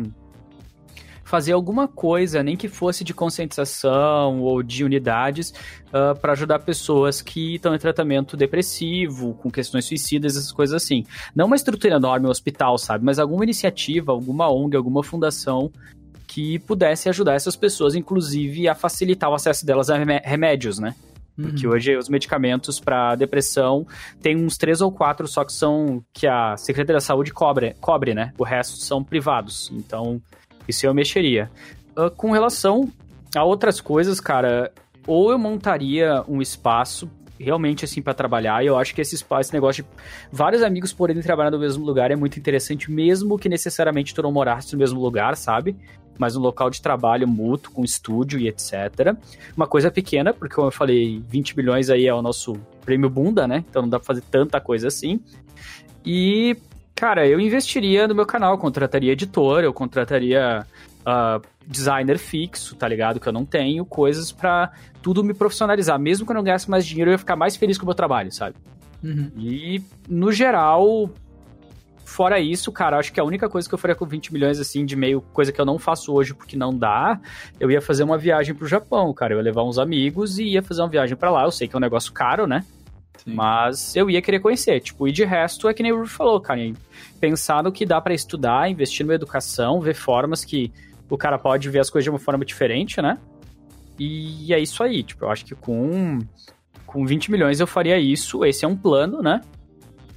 [1.23, 5.51] fazer alguma coisa, nem que fosse de conscientização ou de unidades,
[5.93, 10.81] uh, ah, para ajudar pessoas que estão em tratamento depressivo, com questões suicidas, essas coisas
[10.81, 11.05] assim.
[11.35, 13.05] Não uma estrutura enorme, um hospital, sabe?
[13.05, 15.71] Mas alguma iniciativa, alguma ONG, alguma fundação
[16.39, 20.95] que pudesse ajudar essas pessoas, inclusive, a facilitar o acesso delas a remédios, né?
[21.35, 21.73] Porque uhum.
[21.73, 23.85] hoje os medicamentos para depressão
[24.21, 28.13] tem uns três ou quatro só que são que a Secretaria da Saúde cobre, cobre,
[28.13, 28.31] né?
[28.37, 29.69] O resto são privados.
[29.73, 30.21] Então,
[30.65, 31.51] isso eu mexeria.
[31.97, 32.89] Uh, com relação
[33.35, 34.71] a outras coisas, cara,
[35.05, 38.63] ou eu montaria um espaço realmente assim para trabalhar.
[38.63, 39.89] E eu acho que esse espaço, esse negócio de
[40.31, 44.31] vários amigos poderem trabalhar no mesmo lugar é muito interessante, mesmo que necessariamente tu não
[44.31, 45.75] morasse no mesmo lugar, sabe?
[46.19, 49.15] Mas um local de trabalho mútuo, com estúdio e etc.
[49.57, 52.53] Uma coisa pequena, porque como eu falei, 20 milhões aí é o nosso
[52.85, 53.65] prêmio bunda, né?
[53.67, 55.19] Então não dá pra fazer tanta coisa assim.
[56.05, 56.55] E
[56.99, 60.65] Cara, eu investiria no meu canal, contrataria editor, eu contrataria
[60.99, 63.21] uh, designer fixo, tá ligado?
[63.21, 65.97] Que eu não tenho, coisas para tudo me profissionalizar.
[65.97, 67.95] Mesmo que eu não ganhasse mais dinheiro, eu ia ficar mais feliz com o meu
[67.95, 68.57] trabalho, sabe?
[69.01, 69.31] Uhum.
[69.37, 71.09] E, no geral,
[72.09, 74.83] fora isso, cara, acho que a única coisa que eu faria com 20 milhões, assim,
[74.83, 77.19] de meio coisa que eu não faço hoje porque não dá,
[77.59, 79.33] eu ia fazer uma viagem pro Japão, cara.
[79.33, 81.43] Eu ia levar uns amigos e ia fazer uma viagem para lá.
[81.43, 82.65] Eu sei que é um negócio caro, né?
[83.23, 83.33] Sim.
[83.33, 84.79] Mas eu ia querer conhecer.
[84.79, 86.59] Tipo, e de resto é que nem o Ruth falou, cara.
[87.19, 90.71] Pensar no que dá para estudar, investir numa educação, ver formas que
[91.09, 93.17] o cara pode ver as coisas de uma forma diferente, né?
[93.97, 95.03] E é isso aí.
[95.03, 96.19] Tipo, eu acho que com,
[96.85, 98.43] com 20 milhões eu faria isso.
[98.45, 99.41] Esse é um plano, né?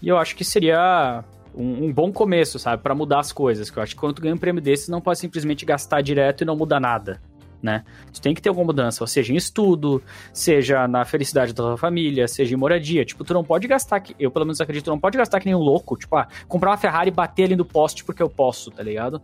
[0.00, 1.24] E eu acho que seria
[1.54, 2.82] um, um bom começo, sabe?
[2.82, 3.70] para mudar as coisas.
[3.70, 6.42] Que eu acho que quando tu ganha um prêmio desses, não pode simplesmente gastar direto
[6.42, 7.20] e não mudar nada
[7.62, 7.84] né?
[8.12, 12.26] Tu tem que ter alguma mudança, seja em estudo, seja na felicidade da tua família,
[12.26, 13.04] seja em moradia.
[13.04, 15.46] Tipo, tu não pode gastar, que eu pelo menos acredito, tu não pode gastar que
[15.46, 18.28] nem um louco, tipo, ah, comprar uma Ferrari e bater ali no poste porque eu
[18.28, 19.22] posso, tá ligado?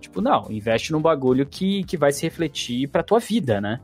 [0.00, 3.80] Tipo, não, investe num bagulho que, que vai se refletir pra tua vida, né?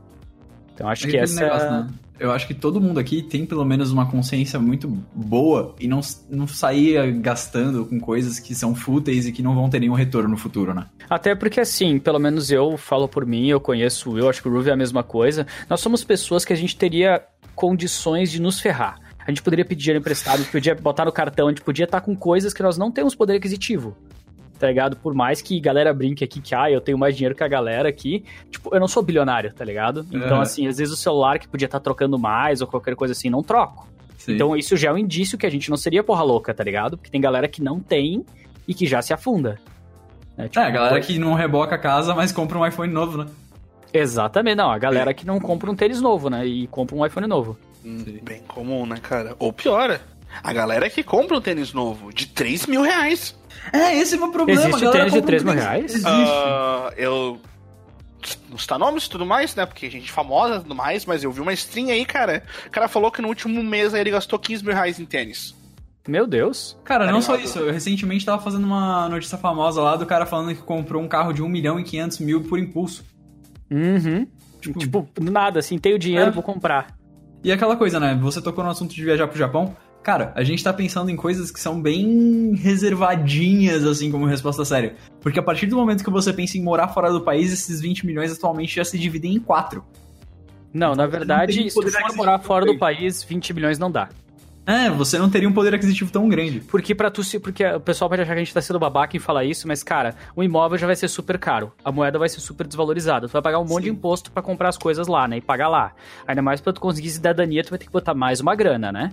[0.73, 1.41] Então acho é que essa.
[1.41, 1.87] Negócio, né?
[2.23, 5.99] Eu acho que todo mundo aqui tem pelo menos uma consciência muito boa e não,
[6.29, 10.29] não sair gastando com coisas que são fúteis e que não vão ter nenhum retorno
[10.29, 10.85] no futuro, né?
[11.09, 14.53] Até porque, assim, pelo menos eu falo por mim, eu conheço, eu acho que o
[14.53, 15.45] Ruby é a mesma coisa.
[15.69, 17.21] Nós somos pessoas que a gente teria
[17.55, 19.01] condições de nos ferrar.
[19.19, 21.83] A gente poderia pedir dinheiro emprestado, a gente podia botar no cartão, a gente podia
[21.83, 23.97] estar com coisas que nós não temos poder aquisitivo
[24.63, 24.95] tá ligado?
[24.95, 27.89] Por mais que galera brinque aqui que, ah, eu tenho mais dinheiro que a galera
[27.89, 30.07] aqui, tipo, eu não sou bilionário, tá ligado?
[30.09, 33.11] Então, assim, às vezes o celular que podia estar tá trocando mais ou qualquer coisa
[33.11, 33.85] assim, não troco.
[34.17, 34.35] Sim.
[34.35, 36.95] Então, isso já é um indício que a gente não seria porra louca, tá ligado?
[36.95, 38.25] Porque tem galera que não tem
[38.65, 39.59] e que já se afunda.
[40.37, 40.47] Né?
[40.47, 43.25] Tipo, é, a galera que não reboca a casa, mas compra um iPhone novo, né?
[43.93, 44.71] Exatamente, não.
[44.71, 46.47] A galera que não compra um tênis novo, né?
[46.47, 47.57] E compra um iPhone novo.
[47.83, 49.35] Hum, bem comum, né, cara?
[49.39, 49.99] Ou pior,
[50.41, 53.35] a galera que compra um tênis novo de 3 mil reais.
[53.71, 54.61] É, esse é o meu problema.
[54.61, 55.95] Existe tênis de 3 mil reais?
[55.95, 57.39] Uh, eu
[58.49, 59.65] nos nomes e tudo mais, né?
[59.65, 62.43] Porque gente famosa e tudo mais, mas eu vi uma string aí, cara.
[62.67, 65.53] O cara falou que no último mês aí ele gastou 15 mil reais em tênis.
[66.07, 66.77] Meu Deus.
[66.83, 67.59] Cara, não só isso.
[67.59, 71.31] Eu recentemente tava fazendo uma notícia famosa lá do cara falando que comprou um carro
[71.31, 73.05] de 1 milhão e 500 mil por impulso.
[73.71, 74.27] Uhum.
[74.59, 76.31] Tipo, tipo nada, assim, tenho dinheiro, é.
[76.31, 76.87] vou comprar.
[77.43, 78.17] E aquela coisa, né?
[78.21, 79.75] Você tocou no assunto de viajar pro Japão.
[80.03, 84.95] Cara, a gente tá pensando em coisas que são bem reservadinhas, assim, como resposta séria.
[85.21, 88.05] Porque a partir do momento que você pensa em morar fora do país, esses 20
[88.05, 89.83] milhões atualmente já se dividem em quatro.
[90.73, 91.85] Não, então, na verdade, se for
[92.15, 94.09] morar fora do país, 20 milhões não dá.
[94.65, 96.61] É, você não teria um poder aquisitivo tão grande.
[96.61, 99.15] Porque para tu se, porque o pessoal pode achar que a gente tá sendo babaca
[99.15, 101.71] em falar isso, mas cara, o imóvel já vai ser super caro.
[101.83, 103.27] A moeda vai ser super desvalorizada.
[103.27, 103.91] Tu vai pagar um monte Sim.
[103.91, 105.37] de imposto para comprar as coisas lá, né?
[105.37, 105.93] E pagar lá.
[106.25, 109.11] Ainda mais para tu conseguir cidadania, tu vai ter que botar mais uma grana, né?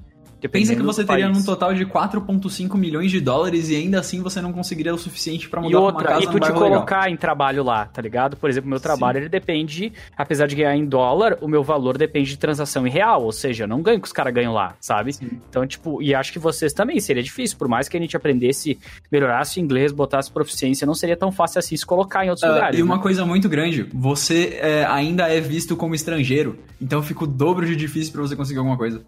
[0.49, 4.41] Pensa que você teria um total de 4,5 milhões de dólares e ainda assim você
[4.41, 7.13] não conseguiria o suficiente para mudar e outra, uma casa E tu te colocar legal.
[7.13, 8.37] em trabalho lá, tá ligado?
[8.37, 9.23] Por exemplo, meu trabalho Sim.
[9.23, 13.23] ele depende, apesar de ganhar em dólar, o meu valor depende de transação em real,
[13.23, 15.13] ou seja, eu não ganho que os caras ganham lá, sabe?
[15.13, 15.31] Sim.
[15.49, 18.79] Então, tipo, e acho que vocês também seria difícil, por mais que a gente aprendesse,
[19.11, 22.53] melhorasse o inglês, botasse proficiência, não seria tão fácil assim se colocar em outros uh,
[22.53, 22.79] lugares.
[22.79, 23.03] E uma né?
[23.03, 27.77] coisa muito grande, você é, ainda é visto como estrangeiro, então fica o dobro de
[27.77, 29.03] difícil para você conseguir alguma coisa.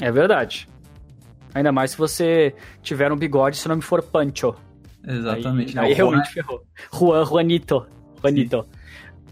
[0.00, 0.68] É verdade.
[1.54, 4.54] Ainda mais se você tiver um bigode se o nome for Pancho.
[5.06, 5.78] Exatamente.
[5.78, 6.62] Aí, aí realmente ferrou.
[6.92, 7.86] Juan, Juanito.
[8.20, 8.62] Juanito.
[8.62, 8.78] Sim.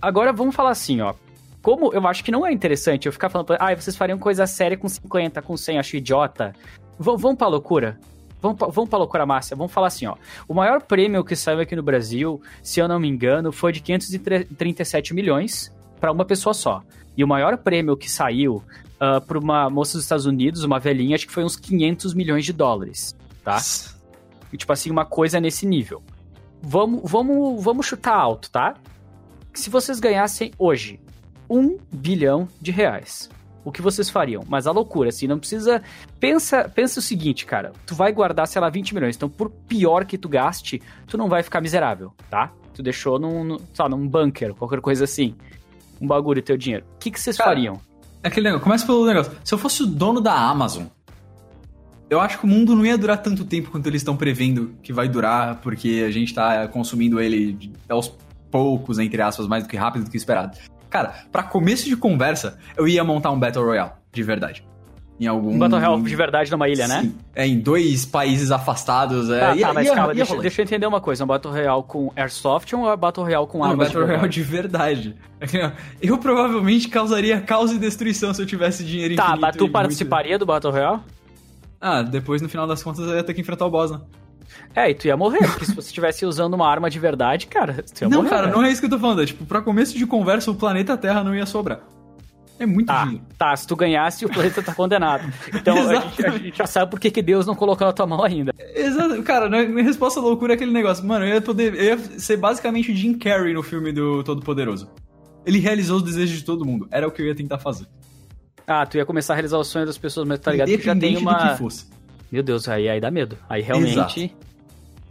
[0.01, 1.15] Agora vamos falar assim, ó.
[1.63, 4.77] Como eu acho que não é interessante eu ficar falando, ah, vocês fariam coisa séria
[4.77, 6.53] com 50, com 100, acho idiota.
[6.99, 7.99] V vamos pra loucura?
[8.41, 9.59] Vamos pra, vamos pra loucura máxima.
[9.59, 10.15] Vamos falar assim, ó.
[10.47, 13.81] O maior prêmio que saiu aqui no Brasil, se eu não me engano, foi de
[13.81, 16.83] 537 milhões para uma pessoa só.
[17.17, 18.63] E o maior prêmio que saiu
[18.97, 22.45] uh, pra uma moça dos Estados Unidos, uma velhinha, acho que foi uns 500 milhões
[22.45, 23.61] de dólares, tá?
[24.53, 26.03] E, tipo assim, uma coisa nesse nível.
[26.63, 28.75] Vamos, vamos, vamos chutar alto, tá?
[29.55, 31.01] Se vocês ganhassem hoje
[31.49, 33.31] um bilhão de reais,
[33.67, 34.45] o que vocês fariam?
[34.47, 35.83] Mas a loucura, assim, não precisa.
[36.21, 37.73] Pensa, pensa o seguinte, cara.
[37.85, 39.17] Tu vai guardar, sei lá, 20 milhões.
[39.17, 42.53] Então, por pior que tu gaste, tu não vai ficar miserável, tá?
[42.73, 45.35] Tu deixou num, num, lá, num bunker, qualquer coisa assim.
[46.01, 46.87] Um bagulho teu dinheiro.
[46.95, 47.81] O que, que vocês cara, fariam?
[48.27, 49.33] Aquele negócio, começa pelo negócio.
[49.45, 50.87] Se eu fosse o dono da Amazon,
[52.11, 54.93] eu acho que o mundo não ia durar tanto tempo quanto eles estão prevendo que
[54.93, 58.13] vai durar, porque a gente tá consumindo ele aos
[58.51, 60.59] poucos, entre aspas, mais do que rápido do que esperado.
[60.91, 64.67] Cara, para começo de conversa, eu ia montar um Battle Royale, de verdade.
[65.19, 65.55] Em algum...
[65.55, 67.01] Um Battle Royale de verdade numa ilha, né?
[67.01, 67.07] Sim.
[67.07, 67.15] né?
[67.35, 69.31] É, em dois países afastados.
[69.31, 71.25] É, tá, tá, mas ia, calma, ia deixa, deixa, eu entender uma coisa.
[71.25, 74.43] Um Battle Royale com Airsoft ou um Battle Royale com armas Um Battle Royale de
[74.43, 75.17] verdade.
[76.01, 79.41] Eu provavelmente causaria caos e destruição se eu tivesse dinheiro tá, infinito.
[79.41, 80.41] Tá, mas tu participaria muito...
[80.41, 81.01] do Battle Royale?
[81.81, 84.01] Ah, depois no final das contas eu ia ter que enfrentar o boss, né?
[84.75, 87.85] É, e tu ia morrer, porque se você estivesse usando uma arma de verdade, cara,
[87.95, 88.31] tu ia não, morrer.
[88.31, 88.53] Não, cara, né?
[88.53, 89.23] não é isso que eu tô falando.
[89.23, 91.81] É, tipo, pra começo de conversa, o planeta Terra não ia sobrar.
[92.59, 93.25] É muito tá, dinheiro.
[93.37, 95.31] Tá, se tu ganhasse, o planeta tá condenado.
[95.55, 98.07] Então a gente, a gente, já sabe por que, que Deus não colocou na tua
[98.07, 98.55] mão ainda.
[98.75, 99.23] Exato.
[99.23, 101.05] Cara, minha resposta loucura é aquele negócio.
[101.05, 101.75] Mano, eu ia poder.
[101.75, 104.89] Eu ia ser basicamente o Jim Carrey no filme do Todo-Poderoso.
[105.45, 106.89] Ele realizou os desejos de todo mundo.
[106.91, 107.87] Era o que eu ia tentar fazer.
[108.67, 110.97] Ah, tu ia começar a realizar o sonho das pessoas, mas tá ligado que já
[110.97, 111.35] tem uma.
[111.35, 111.87] Do que fosse.
[112.33, 113.39] Meu Deus, aí, aí dá medo.
[113.49, 113.93] Aí realmente.
[113.93, 114.46] Exato.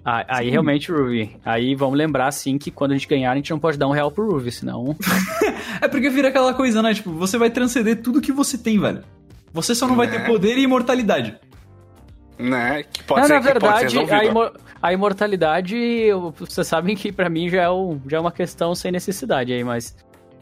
[0.05, 3.49] Aí, aí realmente, Ruby, aí vamos lembrar, assim, que quando a gente ganhar, a gente
[3.49, 4.95] não pode dar um real pro Ruby, senão...
[5.81, 6.93] é porque vira aquela coisa, né?
[6.93, 9.03] Tipo, você vai transcender tudo que você tem, velho.
[9.51, 10.05] Você só não né?
[10.05, 10.27] vai ter né?
[10.27, 11.35] poder e imortalidade.
[12.37, 12.83] Né?
[12.83, 15.75] Que pode não, ser, na verdade, a, imor a, imortalidade,
[16.37, 19.63] vocês sabem que para mim já é, um, já é uma questão sem necessidade aí,
[19.63, 19.95] mas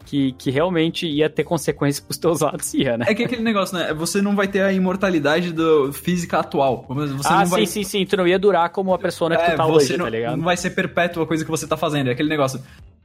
[0.04, 3.06] que, que realmente ia ter consequências pros teus atos, ia, né?
[3.08, 3.92] É que é aquele negócio, né?
[3.94, 6.84] Você não vai ter a imortalidade do física atual.
[6.88, 7.66] Você ah, não sim, vai...
[7.66, 8.06] sim, sim.
[8.06, 10.36] Tu não ia durar como a persona que é, tu tá hoje, não, tá ligado?
[10.36, 12.08] Não vai ser perpétua a coisa que você tá fazendo.
[12.08, 12.60] É aquele negócio.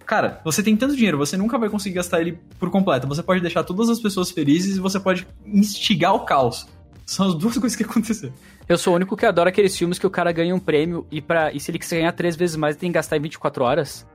[0.06, 3.08] Cara, você tem tanto dinheiro, você nunca vai conseguir gastar ele por completo.
[3.08, 6.68] Você pode deixar todas as pessoas felizes e você pode instigar o caos.
[7.06, 8.34] São as duas coisas que aconteceram.
[8.68, 11.22] Eu sou o único que adora aqueles filmes que o cara ganha um prêmio e,
[11.22, 13.64] pra, e se ele quiser ganhar três vezes mais, ele tem que gastar em 24
[13.64, 14.06] horas.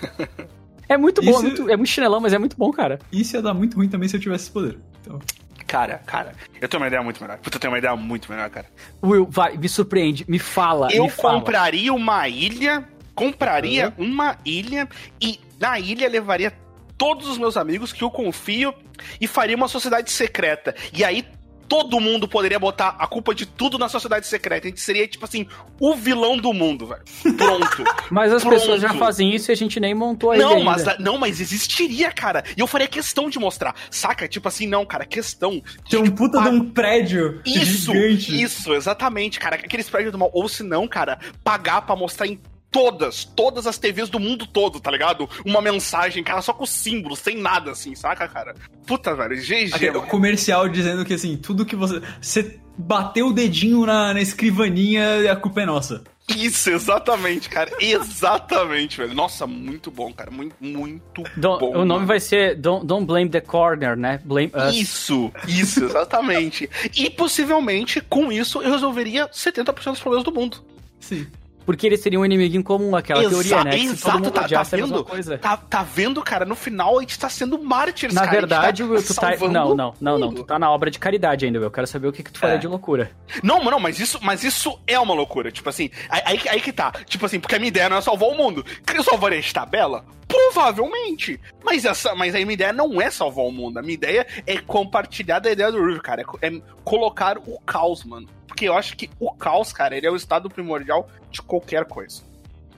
[0.88, 1.40] É muito bom, Isso...
[1.40, 2.98] é, muito, é muito chinelão, mas é muito bom, cara.
[3.12, 4.78] Isso ia dar muito ruim também se eu tivesse esse poder.
[5.00, 5.18] Então...
[5.66, 7.38] Cara, cara, eu tenho uma ideia muito melhor.
[7.38, 8.66] Puta, eu tenho uma ideia muito melhor, cara.
[9.02, 10.88] Will, vai, me surpreende, me fala.
[10.92, 11.40] Eu me fala.
[11.40, 14.06] compraria uma ilha, compraria uhum.
[14.06, 14.88] uma ilha
[15.20, 16.52] e na ilha levaria
[16.96, 18.72] todos os meus amigos que eu confio
[19.20, 20.74] e faria uma sociedade secreta.
[20.92, 21.26] E aí
[21.68, 24.66] todo mundo poderia botar a culpa de tudo na sociedade secreta.
[24.66, 25.46] A gente seria, tipo assim,
[25.80, 27.02] o vilão do mundo, velho.
[27.36, 27.84] Pronto.
[28.10, 28.58] mas as Pronto.
[28.58, 30.64] pessoas já fazem isso e a gente nem montou a não, ainda.
[30.64, 32.44] Mas, não, mas existiria, cara.
[32.56, 33.74] E eu faria questão de mostrar.
[33.90, 34.28] Saca?
[34.28, 35.62] Tipo assim, não, cara, questão.
[35.88, 38.42] Tem um puta de um prédio Isso, gigante.
[38.42, 39.56] isso, exatamente, cara.
[39.56, 40.30] Aqueles prédios do mal.
[40.32, 42.38] Ou se não, cara, pagar para mostrar em
[42.74, 45.30] todas, todas as TVs do mundo todo, tá ligado?
[45.46, 48.56] Uma mensagem, cara, só com símbolos, sem nada, assim, saca, cara?
[48.84, 49.96] Puta, velho, GG.
[49.96, 52.02] O comercial dizendo que, assim, tudo que você.
[52.20, 56.02] Você bateu o dedinho na, na escrivaninha, a culpa é nossa.
[56.36, 57.70] Isso, exatamente, cara.
[57.78, 59.14] Exatamente, velho.
[59.14, 60.32] Nossa, muito bom, cara.
[60.32, 61.70] Muito, muito don't, bom.
[61.70, 62.06] O nome mano.
[62.06, 64.18] vai ser don't, don't Blame the Corner, né?
[64.24, 64.74] Blame us.
[64.74, 66.68] Isso, isso, exatamente.
[66.96, 70.64] e possivelmente, com isso, eu resolveria 70% dos problemas do mundo.
[70.98, 71.24] Sim.
[71.64, 73.78] Porque eles seriam um inimigo em comum, aquela Exa teoria, né?
[73.78, 75.04] exato, tá, tá vendo?
[75.04, 75.38] Coisa.
[75.38, 76.44] Tá, tá vendo, cara?
[76.44, 78.32] No final a gente tá sendo mártires, Na cara.
[78.32, 79.36] verdade, tá tu tá.
[79.48, 80.32] Não, não, não, não.
[80.32, 82.56] Tu tá na obra de caridade ainda, eu quero saber o que, que tu faria
[82.56, 82.58] é.
[82.58, 83.10] de loucura.
[83.42, 85.50] Não, não, mas isso, mas isso é uma loucura.
[85.50, 86.92] Tipo assim, aí, aí, aí que tá.
[87.06, 88.64] Tipo assim, porque a minha ideia não é salvar o mundo.
[88.94, 90.04] Eu salvaria a tabela?
[90.26, 91.40] Provavelmente.
[91.64, 93.78] Mas, essa, mas a minha ideia não é salvar o mundo.
[93.78, 96.24] A minha ideia é compartilhar da ideia do Ruby, cara.
[96.40, 98.28] É, é colocar o caos, mano.
[98.54, 102.22] Porque eu acho que o caos, cara, ele é o estado primordial de qualquer coisa.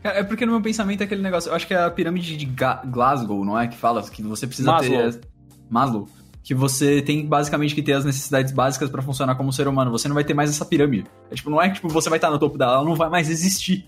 [0.02, 1.50] É, é porque no meu pensamento é aquele negócio.
[1.50, 3.68] Eu acho que é a pirâmide de Glasgow, não é?
[3.68, 5.12] Que fala que você precisa Maslow.
[5.12, 5.20] ter.
[5.68, 6.08] Maslow.
[6.42, 9.90] Que você tem basicamente que ter as necessidades básicas para funcionar como ser humano.
[9.90, 11.04] Você não vai ter mais essa pirâmide.
[11.30, 13.10] É, tipo, não é que tipo, você vai estar no topo dela, ela não vai
[13.10, 13.86] mais existir.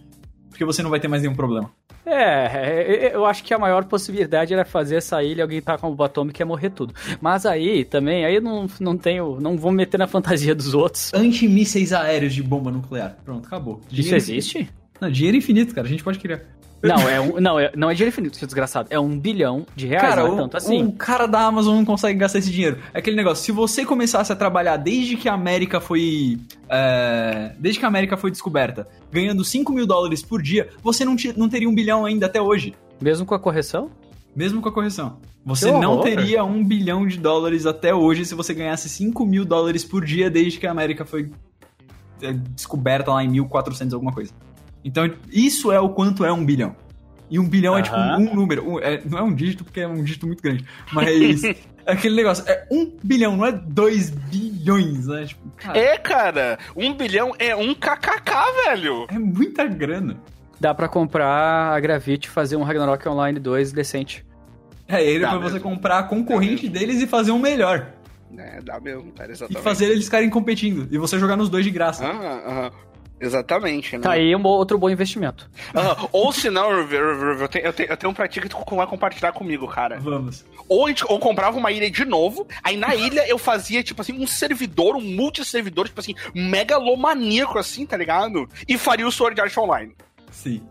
[0.51, 1.70] Porque você não vai ter mais nenhum problema.
[2.09, 5.76] É, é, é, eu acho que a maior possibilidade era fazer essa ilha alguém tá
[5.76, 6.94] com bomba atômica e morrer tudo.
[7.20, 9.38] Mas aí também, aí não, não tenho.
[9.40, 11.12] Não vou meter na fantasia dos outros.
[11.14, 13.16] Antimísseis aéreos de bomba nuclear.
[13.24, 13.80] Pronto, acabou.
[13.88, 14.59] Dinheiro Isso existe?
[14.59, 14.78] Infinito.
[15.00, 15.86] Não, dinheiro infinito, cara.
[15.86, 16.42] A gente pode criar.
[16.83, 18.89] Não, é um, não, é, não é dinheiro infinito, seu desgraçado.
[18.91, 20.85] É um bilhão de reais, cara, não é tanto assim.
[20.85, 22.79] O cara da Amazon não consegue gastar esse dinheiro.
[22.95, 26.39] É aquele negócio, se você começasse a trabalhar desde que a América foi.
[26.68, 31.16] É, desde que a América foi descoberta, ganhando 5 mil dólares por dia, você não,
[31.37, 32.74] não teria um bilhão ainda até hoje.
[33.01, 33.91] Mesmo com a correção?
[34.35, 35.18] Mesmo com a correção.
[35.45, 39.85] Você não teria um bilhão de dólares até hoje se você ganhasse 5 mil dólares
[39.85, 41.31] por dia desde que a América foi
[42.20, 44.33] é, descoberta lá em 1400 alguma coisa.
[44.89, 46.74] Então, isso é o quanto é um bilhão.
[47.30, 48.66] E um bilhão é tipo um, número.
[48.66, 50.64] Um, é, não é um dígito, porque é um dígito muito grande.
[50.91, 51.55] Mas é
[51.86, 52.43] aquele negócio.
[52.49, 55.26] É um bilhão, não é dois bilhões, né?
[55.26, 56.59] Tipo, cara, é, cara.
[56.74, 58.32] Um bilhão é um kkk,
[58.64, 59.07] velho.
[59.11, 60.16] É muita grana.
[60.59, 64.24] Dá pra comprar a Gravity e fazer um Ragnarok Online 2 decente.
[64.89, 65.51] É, ele dá pra mesmo.
[65.51, 67.93] você comprar a concorrente deles e fazer um melhor.
[68.39, 69.61] É, dá mesmo, cara, exatamente.
[69.61, 70.89] E fazer eles ficarem competindo.
[70.91, 72.07] E você jogar nos dois de graça.
[72.07, 72.70] Aham, aham.
[73.21, 74.03] Exatamente, né?
[74.03, 75.51] Tá aí um outro bom investimento.
[75.75, 76.09] Uhum.
[76.12, 76.89] Ou se não, eu
[77.49, 79.99] tenho, eu, tenho, eu tenho um pra ti que tu vai compartilhar comigo, cara.
[79.99, 80.45] Vamos.
[80.69, 84.01] Ou a gente ou comprava uma ilha de novo, aí na ilha eu fazia, tipo
[84.03, 88.49] assim, um servidor, um multi-servidor, tipo assim, megalomaníaco, assim, tá ligado?
[88.69, 89.95] E faria o Sword Art Online.
[90.31, 90.62] Sim.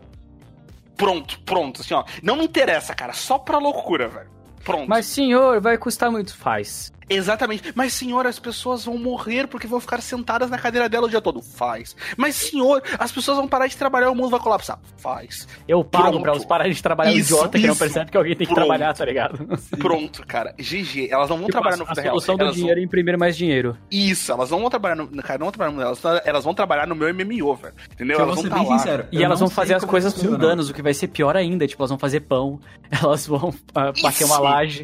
[0.96, 2.04] Pronto, pronto, assim, ó.
[2.22, 4.37] Não me interessa, cara, só pra loucura, velho.
[4.64, 4.88] Pronto.
[4.88, 6.36] Mas, senhor, vai custar muito.
[6.36, 6.92] Faz.
[7.08, 7.72] Exatamente.
[7.74, 11.20] Mas, senhor, as pessoas vão morrer porque vão ficar sentadas na cadeira dela o dia
[11.20, 11.40] todo.
[11.40, 11.96] Faz.
[12.16, 14.78] Mas, senhor, as pessoas vão parar de trabalhar o mundo vai colapsar.
[14.98, 15.48] Faz.
[15.66, 16.22] Eu pago Pronto.
[16.22, 17.62] pra elas pararem de trabalhar isso, idiota isso.
[17.62, 18.66] que não percebe que alguém tem que Pronto.
[18.66, 19.58] trabalhar, tá ligado?
[19.78, 20.54] Pronto, cara.
[20.58, 21.08] GG.
[21.10, 22.16] Elas não vão tipo, trabalhar no vida real.
[22.16, 22.82] A solução do dinheiro vão...
[22.82, 23.76] é imprimir mais dinheiro.
[23.90, 24.30] Isso.
[24.30, 25.08] Elas não vão trabalhar no...
[25.22, 25.82] Cara, não vão trabalhar no...
[25.82, 27.74] Elas, elas vão trabalhar no meu MMO, velho.
[27.92, 28.20] Entendeu?
[28.20, 28.78] elas vão tá bem lá.
[28.78, 29.06] sincero.
[29.10, 31.66] E elas vão fazer as coisas mundanas, o que vai ser pior ainda.
[31.66, 32.60] Tipo, elas vão fazer pão.
[32.90, 34.38] Elas vão uh, bater uma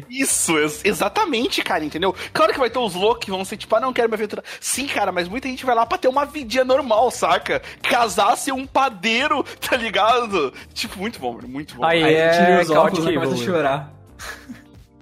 [0.09, 0.53] Isso,
[0.83, 2.15] exatamente, cara, entendeu?
[2.33, 4.43] Claro que vai ter os loucos que vão ser tipo, ah, não quero me aventurar.
[4.59, 7.61] Sim, cara, mas muita gente vai lá pra ter uma vidinha normal, saca?
[7.81, 10.53] Casar, ser um padeiro, tá ligado?
[10.73, 11.85] Tipo, muito bom, muito bom.
[11.85, 12.61] Aí, Aí é...
[12.61, 13.93] os óculos e começa a chorar.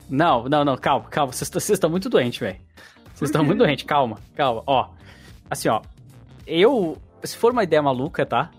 [0.09, 1.31] Não, não, não, calma, calma.
[1.31, 2.59] Vocês estão muito doentes, velho.
[3.13, 4.63] Vocês estão muito doentes, calma, calma.
[4.67, 4.89] Ó,
[5.49, 5.81] assim, ó.
[6.45, 8.51] Eu, se for uma ideia maluca, tá?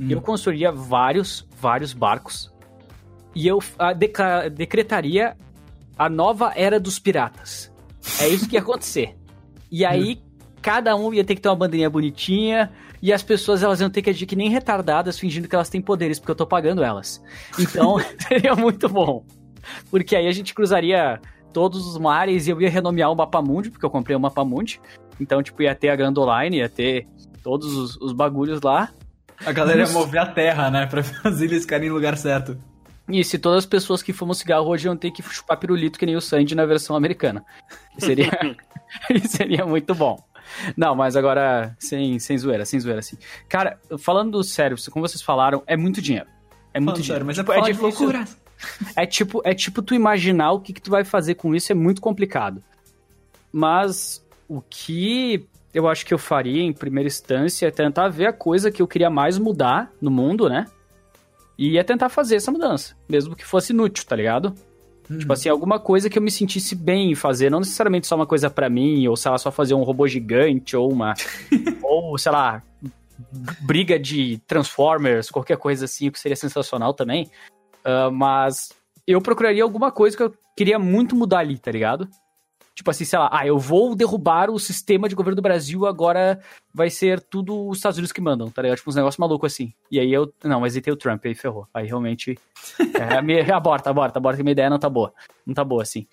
[0.00, 0.08] Hum.
[0.10, 2.52] Eu construiria vários, vários barcos.
[3.34, 5.36] E eu a, ah, decretaria
[5.98, 7.72] a nova era dos piratas.
[8.20, 9.16] É isso que ia acontecer.
[9.70, 10.22] E aí,
[10.62, 12.70] cada um ia ter que ter uma bandeirinha bonitinha,
[13.02, 15.80] e as pessoas elas iam ter que agir que nem retardadas, fingindo que elas têm
[15.80, 17.22] poderes, porque eu tô pagando elas.
[17.58, 17.96] Então,
[18.26, 19.24] seria muito bom.
[19.90, 21.20] Porque aí a gente cruzaria
[21.52, 24.44] todos os mares e eu ia renomear o mapa mundi, porque eu comprei o mapa
[24.44, 24.80] mundi.
[25.20, 27.06] Então, tipo, ia ter a Grand Line, ia ter
[27.42, 28.90] todos os, os bagulhos lá.
[29.44, 30.86] A galera ia mover a terra, né?
[30.86, 32.58] Pra fazer eles ficarem no lugar certo.
[33.08, 36.06] E se todas as pessoas que fumam cigarro hoje iam ter que chupar pirulito que
[36.06, 37.44] nem o Sandy na versão americana.
[37.98, 38.30] Seria,
[39.26, 40.22] seria muito bom.
[40.76, 43.16] Não, mas agora, sem, sem zoeira, sem zoeira, assim.
[43.48, 46.28] Cara, falando sério, como vocês falaram, é muito dinheiro.
[46.72, 47.24] É muito dinheiro.
[47.24, 48.24] Sério, mas é tipo, é, é difícil, loucura.
[48.96, 51.74] É tipo, é tipo tu imaginar o que, que tu vai fazer com isso, é
[51.74, 52.62] muito complicado.
[53.52, 58.32] Mas o que eu acho que eu faria em primeira instância é tentar ver a
[58.32, 60.66] coisa que eu queria mais mudar no mundo, né?
[61.58, 64.54] E ia tentar fazer essa mudança, mesmo que fosse inútil, tá ligado?
[65.10, 65.18] Uhum.
[65.18, 68.26] Tipo assim, alguma coisa que eu me sentisse bem em fazer, não necessariamente só uma
[68.26, 71.14] coisa para mim, ou sei lá, só fazer um robô gigante, ou uma.
[71.82, 72.62] ou, sei lá,
[73.62, 77.30] briga de Transformers, qualquer coisa assim, que seria sensacional também.
[77.84, 78.72] Uh, mas
[79.06, 82.08] eu procuraria alguma coisa que eu queria muito mudar ali, tá ligado?
[82.78, 86.38] Tipo assim, sei lá, ah, eu vou derrubar o sistema de governo do Brasil, agora
[86.72, 88.76] vai ser tudo os Estados Unidos que mandam, tá ligado?
[88.78, 89.74] Tipo, uns negócios malucos assim.
[89.90, 90.32] E aí eu.
[90.44, 91.66] Não, mas aí tem o Trump, aí ferrou.
[91.74, 92.38] Aí realmente.
[92.94, 95.12] É, minha, aborta, aborta, aborta, que minha ideia não tá boa.
[95.44, 96.06] Não tá boa, assim.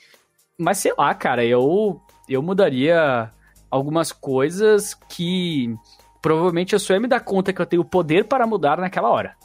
[0.57, 2.01] Mas sei lá, cara, eu.
[2.27, 3.31] Eu mudaria
[3.69, 5.71] algumas coisas que
[6.19, 9.35] provavelmente eu só ia me dar conta que eu tenho poder para mudar naquela hora.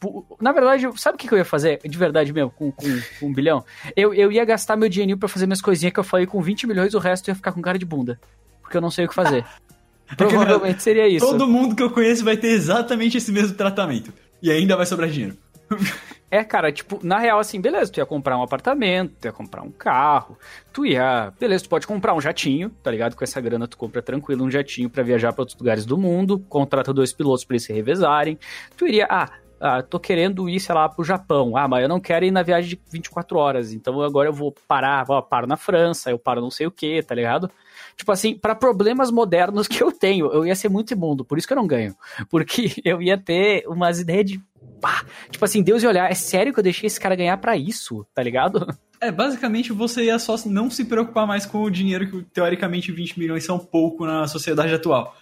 [0.00, 2.86] Tipo, na verdade, sabe o que eu ia fazer de verdade mesmo com, com,
[3.20, 3.62] com um bilhão?
[3.94, 6.66] Eu, eu ia gastar meu dinheirinho pra fazer minhas coisinhas que eu falei com 20
[6.66, 8.18] milhões, o resto ia ficar com cara de bunda.
[8.62, 9.44] Porque eu não sei o que fazer.
[10.16, 11.26] Provavelmente seria isso.
[11.26, 14.10] Todo mundo que eu conheço vai ter exatamente esse mesmo tratamento.
[14.42, 15.36] E ainda vai sobrar dinheiro.
[16.32, 19.62] É, cara, tipo, na real, assim, beleza, tu ia comprar um apartamento, tu ia comprar
[19.62, 20.38] um carro,
[20.72, 21.32] tu ia.
[21.40, 23.16] Beleza, tu pode comprar um jatinho, tá ligado?
[23.16, 26.38] Com essa grana tu compra tranquilo um jatinho para viajar para outros lugares do mundo,
[26.38, 28.38] contrata dois pilotos para eles se revezarem.
[28.76, 29.28] Tu iria, ah,
[29.60, 31.56] ah, tô querendo ir, sei lá, pro Japão.
[31.56, 33.72] Ah, mas eu não quero ir na viagem de 24 horas.
[33.72, 37.02] Então agora eu vou parar, ó, paro na França, eu paro não sei o que,
[37.02, 37.50] tá ligado?
[37.96, 41.46] Tipo assim, para problemas modernos que eu tenho, eu ia ser muito imundo, por isso
[41.46, 41.94] que eu não ganho.
[42.30, 44.40] Porque eu ia ter umas ideias de.
[44.80, 47.54] Pá, tipo assim, Deus ia olhar, é sério que eu deixei esse cara ganhar para
[47.56, 48.66] isso, tá ligado?
[49.02, 53.18] É, basicamente você ia só não se preocupar mais com o dinheiro que teoricamente 20
[53.18, 55.16] milhões são pouco na sociedade atual.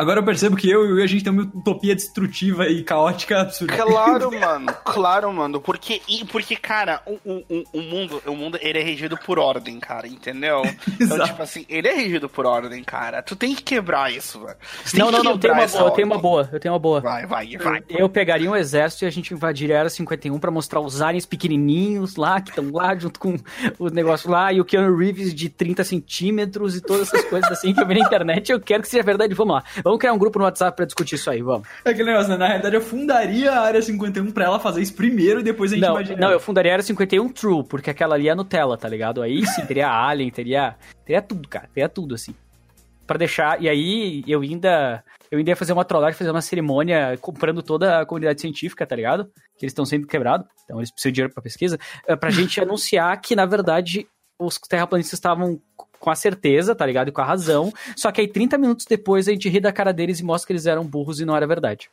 [0.00, 3.76] Agora eu percebo que eu e a gente tem uma utopia destrutiva e caótica absurda.
[3.76, 4.74] Claro, mano.
[4.82, 5.60] Claro, mano.
[5.60, 6.00] Porque,
[6.32, 10.62] porque cara, o, o, o mundo, o mundo, ele é regido por ordem, cara, entendeu?
[11.00, 13.22] Então, tipo assim, ele é regido por ordem, cara.
[13.22, 14.56] Tu tem que quebrar isso, velho.
[14.94, 17.00] Não, não, não, tem uma boa, eu tenho uma boa, eu tenho uma boa.
[17.00, 17.82] Vai, vai, vai.
[17.88, 21.00] Eu, eu pegaria um exército e a gente invadiria a Era 51 pra mostrar os
[21.00, 23.36] aliens pequenininhos lá, que estão lá junto com
[23.78, 27.74] o negócio lá, e o Keanu Reeves de 30 centímetros e todas essas coisas assim
[27.74, 28.52] que eu vi na internet.
[28.52, 29.34] Eu quero que seja verdade.
[29.34, 29.64] Vamos lá.
[29.82, 31.66] Vamos criar um grupo no WhatsApp pra discutir isso aí, vamos.
[31.84, 32.36] É aquele negócio, né?
[32.36, 35.76] Na realidade, eu fundaria a Área 51 pra ela fazer isso primeiro e depois a
[35.76, 36.18] gente Não, imagina.
[36.20, 39.22] não, eu fundaria a Era 51 True, porque aquela ali é Nutella, tá ligado?
[39.22, 41.68] Aí sim, teria Alien, teria, teria tudo, cara.
[41.72, 42.34] Teria tudo, assim.
[43.06, 43.60] Pra deixar.
[43.60, 45.02] E aí eu ainda.
[45.30, 48.96] Eu ainda ia fazer uma trollagem, fazer uma cerimônia comprando toda a comunidade científica, tá
[48.96, 49.24] ligado?
[49.56, 51.78] Que eles estão sempre quebrados, então eles precisam de dinheiro pra pesquisa.
[52.06, 54.06] eh, Pra gente anunciar que, na verdade,
[54.38, 55.60] os terraplanistas estavam
[56.00, 57.08] com a certeza, tá ligado?
[57.08, 57.72] E com a razão.
[57.94, 60.52] Só que aí 30 minutos depois a gente ri da cara deles e mostra que
[60.54, 61.90] eles eram burros e não era verdade.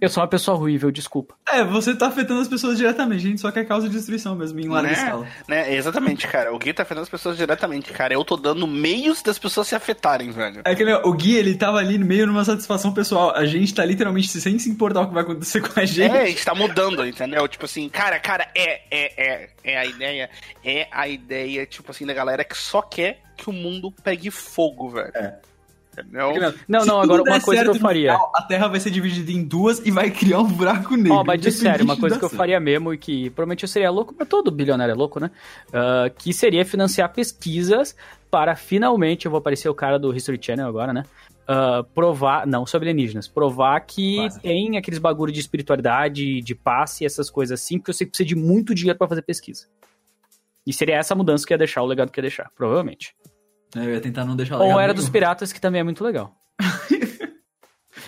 [0.00, 1.34] Eu sou uma pessoa ruível, desculpa.
[1.46, 4.68] É, você tá afetando as pessoas diretamente, a gente só quer causa destruição mesmo, em
[4.68, 4.94] larga Né?
[4.94, 5.26] escala.
[5.46, 5.74] né?
[5.74, 6.54] Exatamente, cara.
[6.54, 8.14] O Gui tá afetando as pessoas diretamente, cara.
[8.14, 10.62] Eu tô dando meios das pessoas se afetarem, velho.
[10.64, 13.34] É que né, o Gui, ele tava ali no meio numa satisfação pessoal.
[13.36, 16.16] A gente tá literalmente sem se importar o que vai acontecer com a gente.
[16.16, 17.46] É, a gente tá mudando, entendeu?
[17.46, 20.30] Tipo assim, cara, cara, é, é, é, é a ideia,
[20.64, 24.90] é a ideia, tipo assim, da galera que só quer que o mundo pegue fogo,
[24.90, 25.12] velho.
[25.14, 25.38] É.
[26.10, 26.32] Não,
[26.68, 28.12] não, tudo agora uma coisa que eu faria.
[28.12, 31.14] final, a Terra vai ser dividida em duas e vai criar um buraco negro.
[31.14, 33.90] Ó, mas de sério, uma coisa que eu faria mesmo e que provavelmente eu seria
[33.90, 35.30] louco, mas todo bilionário é louco, né?
[35.72, 37.94] Ah, que seria financiar pesquisas
[38.30, 41.02] para finalmente, eu vou aparecer o cara do History Channel agora, né?
[41.46, 44.40] Ah, provar, não, sobre alienígenas, provar que Quase.
[44.40, 48.12] tem aqueles bagulho de espiritualidade, de passe e essas coisas assim, porque eu sei que
[48.12, 49.66] precisa de muito dinheiro para fazer pesquisa.
[50.64, 53.14] E seria essa mudança que ia deixar, o legado que ia deixar, provavelmente.
[53.76, 56.34] É, Eu ia tentar não deixar Ou era dos piratas, que também é muito legal.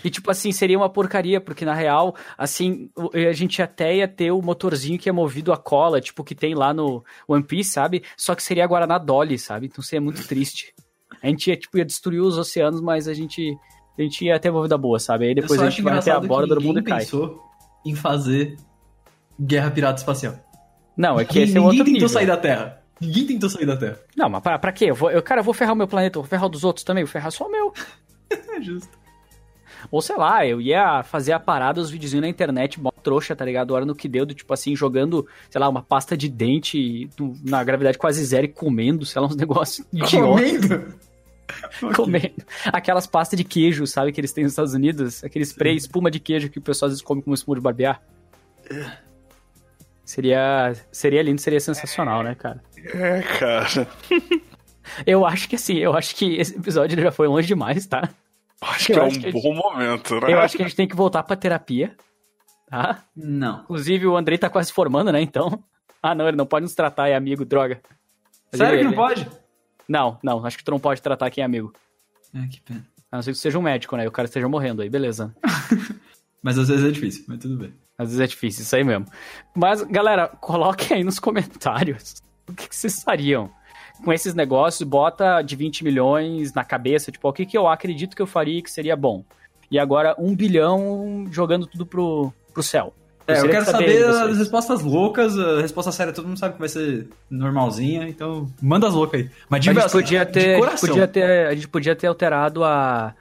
[0.05, 2.91] E, tipo assim, seria uma porcaria, porque na real, assim,
[3.29, 6.55] a gente até ia ter o motorzinho que é movido a cola, tipo, que tem
[6.55, 8.03] lá no One Piece, sabe?
[8.17, 9.67] Só que seria Guaraná Dolly, sabe?
[9.67, 10.75] Então seria muito triste.
[11.23, 13.57] A gente ia, tipo, ia destruir os oceanos, mas a gente,
[13.97, 15.27] a gente ia ter uma vida boa, sabe?
[15.27, 17.01] Aí depois a gente vai até a borda do mundo e cai.
[17.01, 17.41] pensou
[17.85, 18.57] em fazer
[19.41, 20.35] guerra pirata espacial.
[20.97, 22.09] Não, é que esse é ninguém outro tentou nível.
[22.09, 22.82] sair da Terra.
[23.07, 23.99] Ninguém tentou sair da Terra.
[24.17, 24.87] Não, mas pra, pra quê?
[24.87, 26.65] Eu, vou, eu, cara, eu vou ferrar o meu planeta, eu vou ferrar o dos
[26.65, 27.73] outros também, eu vou ferrar só o meu.
[28.31, 28.89] É justo.
[29.91, 33.45] Ou sei lá, eu ia fazer a parada, os videozinhos na internet, mó trouxa, tá
[33.45, 33.73] ligado?
[33.73, 37.35] Hora no que deu, do tipo assim, jogando, sei lá, uma pasta de dente do-
[37.45, 39.85] na gravidade quase zero e comendo, sei lá, uns negócios.
[40.09, 40.95] Comendo?
[41.97, 42.45] Comendo.
[42.67, 45.25] Aquelas pastas de queijo, sabe, que eles têm nos Estados Unidos?
[45.25, 48.01] Aquele spray, espuma de queijo que o pessoal às vezes come como espuma de barbear.
[50.05, 52.63] Seria, seria lindo, seria sensacional, né, cara?
[52.85, 53.89] É, cara.
[55.07, 58.09] Eu acho que assim, eu acho que esse episódio já foi longe demais, tá?
[58.61, 60.33] Acho Eu que é acho um que bom momento, né?
[60.33, 61.97] Eu acho que a gente tem que voltar pra terapia,
[62.69, 63.03] tá?
[63.17, 63.61] Não.
[63.63, 65.21] Inclusive, o Andrei tá quase se formando, né?
[65.21, 65.63] Então.
[66.05, 67.81] Ah, não, ele não pode nos tratar, é amigo, droga.
[68.51, 69.31] Mas Sério ele- que não ele- pode?
[69.89, 71.73] Não, não, acho que tu não pode tratar quem é amigo.
[72.35, 72.85] É, que pena.
[73.13, 74.03] A não ser que tu seja um médico, né?
[74.03, 75.33] E o cara esteja morrendo aí, beleza.
[76.43, 77.73] Mas às vezes é difícil, mas tudo bem.
[77.97, 79.07] Às vezes é difícil, isso aí mesmo.
[79.55, 82.15] Mas, galera, coloquem aí nos comentários
[82.53, 83.51] o que, que vocês fariam
[84.05, 84.89] com esses negócios.
[84.89, 88.63] Bota de 20 milhões na cabeça, tipo, o que, que eu acredito que eu faria
[88.63, 89.25] que seria bom.
[89.71, 92.93] E agora, um bilhão jogando tudo pro, pro céu.
[93.27, 96.61] É, eu quero saber de as respostas loucas, a resposta séria todo mundo sabe que
[96.61, 99.31] vai ser normalzinha, então manda as loucas aí.
[99.49, 102.07] Mas de, A gente, podia de ter, a, gente podia ter, a gente podia ter
[102.09, 103.15] alterado a,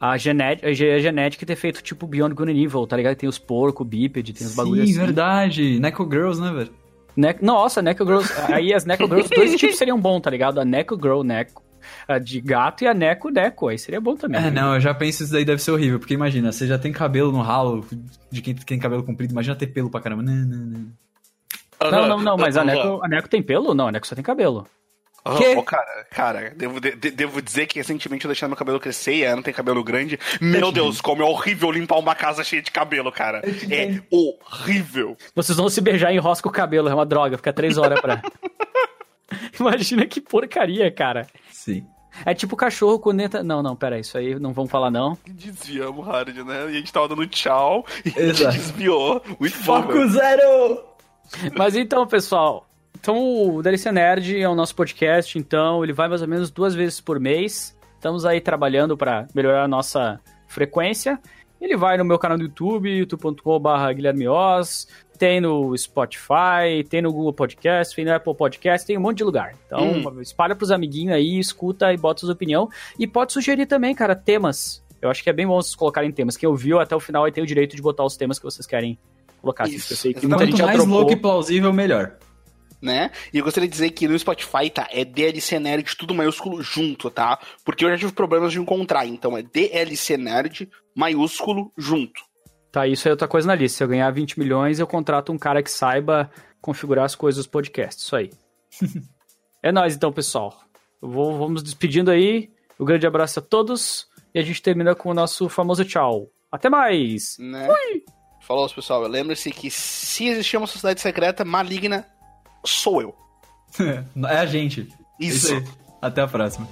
[0.00, 3.14] a, genética, a ge- genética e ter feito tipo Beyond Good and Evil, tá ligado?
[3.14, 5.00] Tem os porco, bípede, tem os bagulhos Sim, assim.
[5.06, 5.78] verdade.
[5.78, 6.72] Neco Girls, né, velho?
[7.16, 8.32] Ne Nossa, Neco Girls.
[8.52, 10.60] Aí as Neco Girls, dois tipos seriam bons, tá ligado?
[10.60, 11.62] A Neco Girl Neco,
[12.08, 13.68] a de gato e a Neco Neco.
[13.68, 14.44] Aí seria bom também.
[14.44, 16.92] É, não, eu já penso isso daí deve ser horrível, porque imagina, você já tem
[16.92, 17.86] cabelo no ralo
[18.30, 20.22] de quem tem cabelo comprido, imagina ter pelo pra caramba.
[20.22, 21.04] Não, não, não.
[21.90, 23.74] Não, não, não, mas a Neco, a Neco tem pelo?
[23.74, 24.66] Não, a Neco só tem cabelo.
[25.38, 25.54] Quê?
[25.56, 29.14] ô, cara, cara, devo, de- de- devo dizer que recentemente eu deixei meu cabelo crescer
[29.14, 30.18] e a Ana tem cabelo grande.
[30.40, 33.40] Meu Deus, como é horrível limpar uma casa cheia de cabelo, cara.
[33.70, 35.16] É horrível.
[35.34, 38.20] Vocês vão se beijar e enrosca o cabelo, é uma droga, fica três horas pra.
[39.58, 41.26] Imagina que porcaria, cara.
[41.50, 41.86] Sim.
[42.24, 43.42] É tipo cachorro quando entra.
[43.42, 45.18] Não, não, pera, isso aí não vamos falar, não.
[45.26, 46.64] Desviamos, Hard, né?
[46.66, 48.56] E a gente tava dando tchau e a gente Exato.
[48.56, 49.22] desviou.
[49.40, 49.64] Muito bom.
[49.64, 50.08] Foco velho.
[50.10, 50.84] zero!
[51.56, 52.68] Mas então, pessoal.
[53.04, 56.74] Então, o DLC Nerd é o nosso podcast, então ele vai mais ou menos duas
[56.74, 57.76] vezes por mês.
[57.96, 61.20] Estamos aí trabalhando para melhorar a nossa frequência.
[61.60, 64.88] Ele vai no meu canal do YouTube, youtube.com.br Guilherme Oz,
[65.18, 69.24] tem no Spotify, tem no Google Podcast, tem no Apple Podcast, tem um monte de
[69.24, 69.54] lugar.
[69.66, 72.70] Então, espalha pros amiguinhos aí, escuta e bota sua opinião.
[72.98, 74.82] E pode sugerir também, cara, temas.
[75.02, 76.38] Eu acho que é bem bom vocês colocarem temas.
[76.38, 78.66] Quem ouviu até o final aí tem o direito de botar os temas que vocês
[78.66, 78.98] querem
[79.42, 79.64] colocar.
[79.64, 80.38] Assim, Isso, eu sei que exatamente.
[80.38, 82.16] muita gente Quanto já mais louco e plausível, melhor.
[82.84, 83.10] Né?
[83.32, 84.86] E eu gostaria de dizer que no Spotify, tá?
[84.90, 87.38] É DLC Nerd, tudo maiúsculo junto, tá?
[87.64, 92.20] Porque eu já tive problemas de encontrar, então é DLC Nerd, maiúsculo, junto.
[92.70, 93.78] Tá, isso é outra coisa na lista.
[93.78, 96.30] Se eu ganhar 20 milhões, eu contrato um cara que saiba
[96.60, 98.04] configurar as coisas dos podcasts.
[98.04, 98.30] Isso aí.
[99.62, 100.60] é nóis então, pessoal.
[101.00, 102.50] Vou, vamos despedindo aí.
[102.78, 104.08] Um grande abraço a todos.
[104.34, 106.28] E a gente termina com o nosso famoso tchau.
[106.50, 107.36] Até mais!
[107.38, 107.68] Né?
[108.40, 109.02] Falou, pessoal.
[109.02, 112.06] Lembre-se que se existir uma sociedade secreta maligna,
[112.64, 113.14] sou eu.
[114.28, 114.88] é a gente.
[115.18, 115.54] Isso.
[115.54, 115.64] aí.
[116.00, 116.68] Até a próxima.